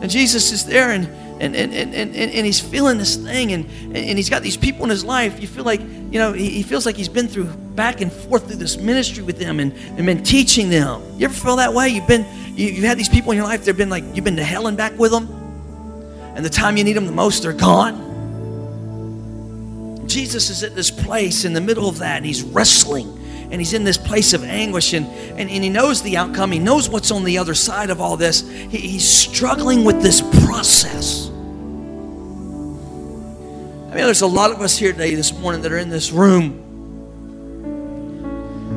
And 0.01 0.09
Jesus 0.09 0.53
is 0.53 0.65
there 0.65 0.93
and 0.93 1.07
and, 1.41 1.57
and, 1.57 1.75
and, 1.75 1.93
and, 1.95 2.15
and 2.15 2.47
he's 2.47 2.61
feeling 2.61 2.99
this 2.99 3.17
thing 3.17 3.53
and, 3.53 3.65
and 3.97 4.17
he's 4.17 4.31
got 4.31 4.43
these 4.43 4.57
people 4.57 4.85
in 4.85 4.91
his 4.91 5.05
life. 5.05 5.41
You 5.41 5.49
feel 5.49 5.65
like, 5.65 5.81
you 5.81 6.21
know, 6.21 6.33
he, 6.33 6.51
he 6.51 6.63
feels 6.63 6.87
like 6.87 6.95
he's 6.95 7.09
been 7.09 7.27
through 7.27 7.47
back 7.47 8.01
and 8.01 8.13
forth 8.13 8.47
through 8.47 8.57
this 8.57 8.77
ministry 8.77 9.25
with 9.25 9.41
them 9.41 9.59
and, 9.59 9.73
and 9.73 10.07
been 10.07 10.23
teaching 10.23 10.71
them. 10.71 11.03
You 11.19 11.25
ever 11.25 11.35
feel 11.35 11.57
that 11.57 11.75
way? 11.75 11.89
You've 11.89 12.07
been 12.07 12.25
you, 12.57 12.69
you've 12.69 12.85
had 12.85 12.97
these 12.97 13.09
people 13.09 13.33
in 13.33 13.37
your 13.37 13.47
life, 13.47 13.65
they've 13.65 13.77
been 13.77 13.91
like 13.91 14.05
you've 14.15 14.25
been 14.25 14.37
to 14.37 14.45
hell 14.45 14.69
and 14.69 14.77
back 14.77 14.97
with 14.97 15.11
them. 15.11 15.27
And 16.37 16.45
the 16.45 16.51
time 16.51 16.77
you 16.77 16.85
need 16.85 16.93
them 16.93 17.07
the 17.07 17.13
most, 17.13 17.43
they're 17.43 17.53
gone. 17.53 18.10
Jesus 20.11 20.51
is 20.51 20.63
at 20.65 20.75
this 20.75 20.91
place 20.91 21.45
in 21.45 21.53
the 21.53 21.61
middle 21.61 21.89
of 21.89 21.99
that, 21.99 22.17
and 22.17 22.27
he's 22.27 22.43
wrestling, 22.43 23.09
and 23.51 23.61
he's 23.61 23.73
in 23.73 23.85
this 23.85 23.97
place 23.97 24.33
of 24.33 24.43
anguish, 24.43 24.93
and, 24.93 25.07
and, 25.07 25.49
and 25.49 25.65
he 25.65 25.71
knows 25.71 26.03
the 26.03 26.17
outcome. 26.17 26.51
He 26.51 26.59
knows 26.59 26.89
what's 26.89 27.13
on 27.13 27.25
the 27.25 27.39
other 27.39 27.55
side 27.55 27.91
of 27.91 28.01
all 28.01 28.17
this. 28.17 28.49
He, 28.49 28.79
he's 28.79 29.09
struggling 29.09 29.85
with 29.85 30.03
this 30.03 30.21
process. 30.45 31.29
I 33.89 33.95
mean, 33.95 34.05
there's 34.05 34.23
a 34.23 34.27
lot 34.27 34.51
of 34.51 34.61
us 34.61 34.77
here 34.77 34.93
today, 34.93 35.15
this 35.15 35.33
morning, 35.33 35.63
that 35.63 35.73
are 35.73 35.79
in 35.79 35.89
this 35.89 36.11
room. 36.13 36.67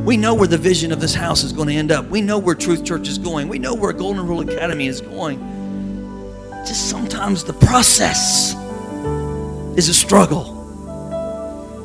We 0.05 0.17
know 0.17 0.33
where 0.35 0.47
the 0.47 0.57
vision 0.57 0.91
of 0.91 0.99
this 0.99 1.13
house 1.13 1.43
is 1.43 1.51
going 1.51 1.69
to 1.69 1.75
end 1.75 1.91
up. 1.91 2.07
We 2.09 2.21
know 2.21 2.37
where 2.37 2.55
Truth 2.55 2.83
Church 2.83 3.07
is 3.07 3.17
going. 3.17 3.47
We 3.47 3.57
know 3.57 3.73
where 3.73 3.91
Golden 3.93 4.27
Rule 4.27 4.41
Academy 4.41 4.87
is 4.87 5.01
going. 5.01 5.39
Just 6.65 6.89
sometimes 6.89 7.43
the 7.43 7.53
process 7.53 8.53
is 9.77 9.89
a 9.89 9.93
struggle. 9.93 10.62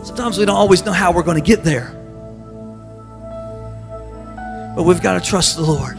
Sometimes 0.08 0.38
we 0.38 0.46
don't 0.46 0.56
always 0.56 0.82
know 0.86 0.92
how 0.92 1.12
we're 1.12 1.22
going 1.22 1.36
to 1.36 1.46
get 1.46 1.62
there. 1.62 1.90
But 4.74 4.84
we've 4.84 5.02
got 5.02 5.22
to 5.22 5.30
trust 5.30 5.56
the 5.56 5.62
Lord. 5.62 5.98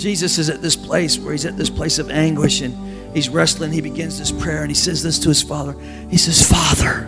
Jesus 0.00 0.38
is 0.38 0.48
at 0.48 0.62
this 0.62 0.74
place 0.74 1.18
where 1.18 1.32
he's 1.32 1.44
at 1.44 1.58
this 1.58 1.68
place 1.68 1.98
of 1.98 2.10
anguish 2.10 2.62
and 2.62 3.14
he's 3.14 3.28
wrestling. 3.28 3.72
He 3.72 3.82
begins 3.82 4.18
this 4.18 4.32
prayer 4.32 4.62
and 4.62 4.70
he 4.70 4.74
says 4.74 5.02
this 5.02 5.18
to 5.18 5.28
his 5.28 5.42
father. 5.42 5.78
He 6.08 6.16
says, 6.16 6.42
Father, 6.42 7.06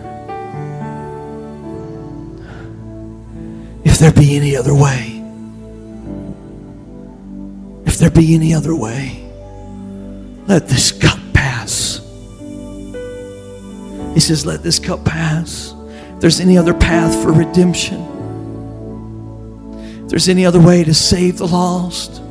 if 3.83 3.97
there 3.97 4.11
be 4.11 4.35
any 4.35 4.55
other 4.55 4.75
way, 4.75 5.23
if 7.87 7.97
there 7.97 8.11
be 8.11 8.35
any 8.35 8.53
other 8.53 8.75
way, 8.75 9.27
let 10.45 10.67
this 10.67 10.91
cup. 10.91 11.17
He 14.15 14.21
says, 14.21 14.45
Let 14.45 14.63
this 14.63 14.79
cup 14.79 15.05
pass. 15.05 15.75
If 16.15 16.21
there's 16.21 16.39
any 16.39 16.57
other 16.57 16.73
path 16.73 17.21
for 17.21 17.31
redemption, 17.31 18.01
if 20.05 20.09
there's 20.09 20.29
any 20.29 20.45
other 20.45 20.61
way 20.61 20.83
to 20.85 20.93
save 20.93 21.37
the 21.37 21.45
lost, 21.45 22.21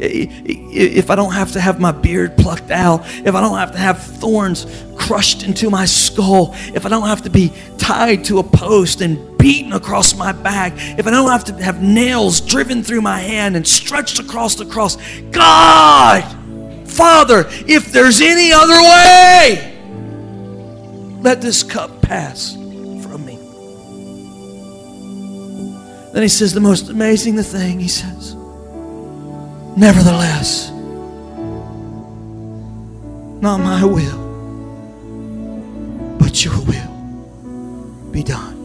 if 0.00 1.10
I 1.10 1.14
don't 1.14 1.34
have 1.34 1.52
to 1.52 1.60
have 1.60 1.78
my 1.78 1.92
beard 1.92 2.38
plucked 2.38 2.70
out, 2.70 3.02
if 3.04 3.34
I 3.34 3.40
don't 3.42 3.58
have 3.58 3.72
to 3.72 3.78
have 3.78 4.02
thorns 4.02 4.66
crushed 4.96 5.42
into 5.42 5.68
my 5.68 5.84
skull, 5.84 6.54
if 6.74 6.86
I 6.86 6.88
don't 6.88 7.06
have 7.06 7.22
to 7.22 7.30
be 7.30 7.52
tied 7.76 8.24
to 8.24 8.38
a 8.38 8.42
post 8.42 9.02
and 9.02 9.36
beaten 9.36 9.74
across 9.74 10.16
my 10.16 10.32
back, 10.32 10.72
if 10.76 11.06
I 11.06 11.10
don't 11.10 11.30
have 11.30 11.44
to 11.44 11.52
have 11.62 11.82
nails 11.82 12.40
driven 12.40 12.82
through 12.82 13.02
my 13.02 13.18
hand 13.18 13.56
and 13.56 13.68
stretched 13.68 14.18
across 14.18 14.54
the 14.54 14.64
cross, 14.64 14.96
God, 15.30 16.22
Father, 16.88 17.44
if 17.66 17.92
there's 17.92 18.22
any 18.22 18.52
other 18.52 18.80
way, 18.80 19.69
let 21.22 21.40
this 21.40 21.62
cup 21.62 22.02
pass 22.02 22.54
from 22.54 23.24
me. 23.26 23.36
Then 26.12 26.22
he 26.22 26.28
says 26.28 26.52
the 26.52 26.60
most 26.60 26.88
amazing 26.88 27.40
thing. 27.42 27.78
He 27.78 27.88
says, 27.88 28.34
Nevertheless, 29.76 30.70
not 33.40 33.58
my 33.58 33.84
will, 33.84 34.18
but 36.18 36.44
your 36.44 36.58
will 36.64 38.10
be 38.10 38.22
done. 38.22 38.59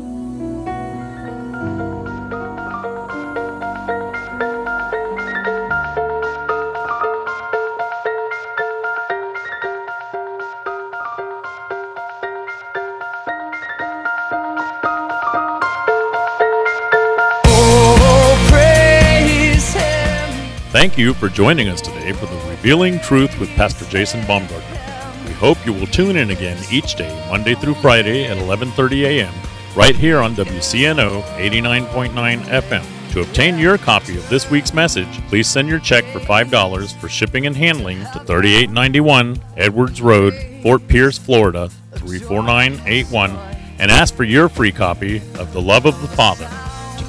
Thank 20.86 21.00
you 21.00 21.16
for 21.16 21.30
joining 21.30 21.68
us 21.68 21.82
today 21.82 22.12
for 22.12 22.28
the 22.28 22.36
Revealing 22.48 23.00
Truth 23.00 23.40
with 23.40 23.50
Pastor 23.56 23.86
Jason 23.86 24.24
Baumgartner. 24.28 25.26
We 25.26 25.34
hope 25.34 25.58
you 25.66 25.74
will 25.74 25.88
tune 25.88 26.16
in 26.16 26.30
again 26.30 26.64
each 26.72 26.94
day, 26.94 27.28
Monday 27.28 27.56
through 27.56 27.74
Friday 27.74 28.26
at 28.26 28.38
11:30 28.38 29.02
a.m. 29.06 29.34
right 29.76 29.96
here 29.96 30.20
on 30.20 30.36
WCNO 30.36 31.24
89.9 31.40 32.14
FM. 32.44 33.14
To 33.14 33.22
obtain 33.22 33.58
your 33.58 33.80
copy 33.80 34.16
of 34.16 34.30
this 34.30 34.52
week's 34.52 34.76
message, 34.76 35.10
please 35.28 35.48
send 35.48 35.68
your 35.68 35.80
check 35.80 36.06
for 36.14 36.20
$5 36.20 36.96
for 36.98 37.10
shipping 37.10 37.48
and 37.48 37.58
handling 37.58 38.02
to 38.14 38.20
3891 38.20 39.42
Edwards 39.58 40.04
Road, 40.04 40.36
Fort 40.62 40.88
Pierce, 40.88 41.18
Florida 41.18 41.68
34981 41.94 43.32
and 43.80 43.90
ask 43.90 44.14
for 44.14 44.24
your 44.24 44.50
free 44.50 44.72
copy 44.72 45.18
of 45.40 45.52
The 45.52 45.62
Love 45.64 45.88
of 45.88 46.00
the 46.04 46.08
Father. 46.10 46.48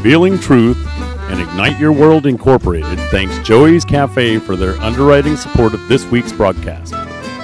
Revealing 0.00 0.38
Truth 0.38 0.78
and 1.28 1.42
Ignite 1.42 1.78
Your 1.78 1.92
World 1.92 2.24
Incorporated 2.24 2.98
thanks 3.10 3.38
Joey's 3.40 3.84
Cafe 3.84 4.38
for 4.38 4.56
their 4.56 4.74
underwriting 4.78 5.36
support 5.36 5.74
of 5.74 5.88
this 5.88 6.06
week's 6.06 6.32
broadcast. 6.32 6.94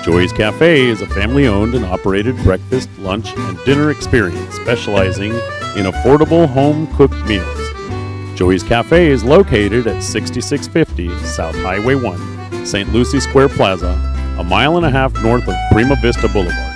Joey's 0.03 0.33
Cafe 0.33 0.87
is 0.87 1.03
a 1.03 1.07
family 1.07 1.47
owned 1.47 1.75
and 1.75 1.85
operated 1.85 2.35
breakfast, 2.39 2.89
lunch, 3.01 3.37
and 3.37 3.63
dinner 3.67 3.91
experience 3.91 4.55
specializing 4.55 5.33
in 5.77 5.85
affordable 5.85 6.49
home 6.49 6.87
cooked 6.97 7.23
meals. 7.27 8.39
Joey's 8.39 8.63
Cafe 8.63 9.09
is 9.09 9.23
located 9.23 9.87
at 9.87 10.03
6650 10.03 11.11
South 11.27 11.55
Highway 11.57 11.95
1, 11.95 12.65
St. 12.65 12.91
Lucie 12.91 13.21
Square 13.21 13.51
Plaza, 13.51 13.93
a 14.39 14.45
mile 14.45 14.79
and 14.79 14.87
a 14.87 14.91
half 14.91 15.13
north 15.23 15.47
of 15.47 15.55
Prima 15.73 15.97
Vista 16.01 16.27
Boulevard. 16.29 16.76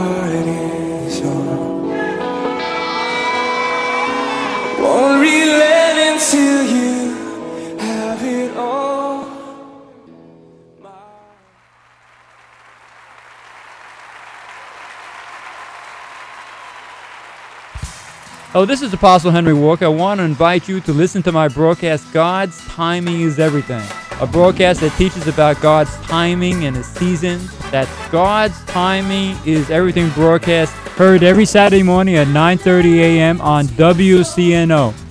Oh, 18.53 18.65
this 18.65 18.81
is 18.81 18.91
Apostle 18.93 19.29
Henry 19.31 19.53
Walker. 19.53 19.85
I 19.85 19.89
want 19.89 20.19
to 20.19 20.23
invite 20.23 20.67
you 20.67 20.81
to 20.81 20.91
listen 20.91 21.21
to 21.23 21.31
my 21.31 21.47
broadcast, 21.47 22.11
God's 22.11 22.59
Timing 22.67 23.21
is 23.21 23.37
Everything. 23.37 23.83
A 24.19 24.27
broadcast 24.27 24.81
that 24.81 24.97
teaches 24.97 25.27
about 25.27 25.61
God's 25.61 25.95
timing 25.97 26.65
and 26.65 26.75
His 26.75 26.87
seasons. 26.87 27.55
That 27.69 27.87
God's 28.11 28.59
Timing 28.65 29.37
is 29.45 29.69
Everything 29.69 30.09
broadcast, 30.09 30.73
heard 30.97 31.23
every 31.23 31.45
Saturday 31.45 31.83
morning 31.83 32.15
at 32.15 32.27
9.30 32.27 32.95
a.m. 32.97 33.39
on 33.39 33.67
WCNO. 33.67 35.10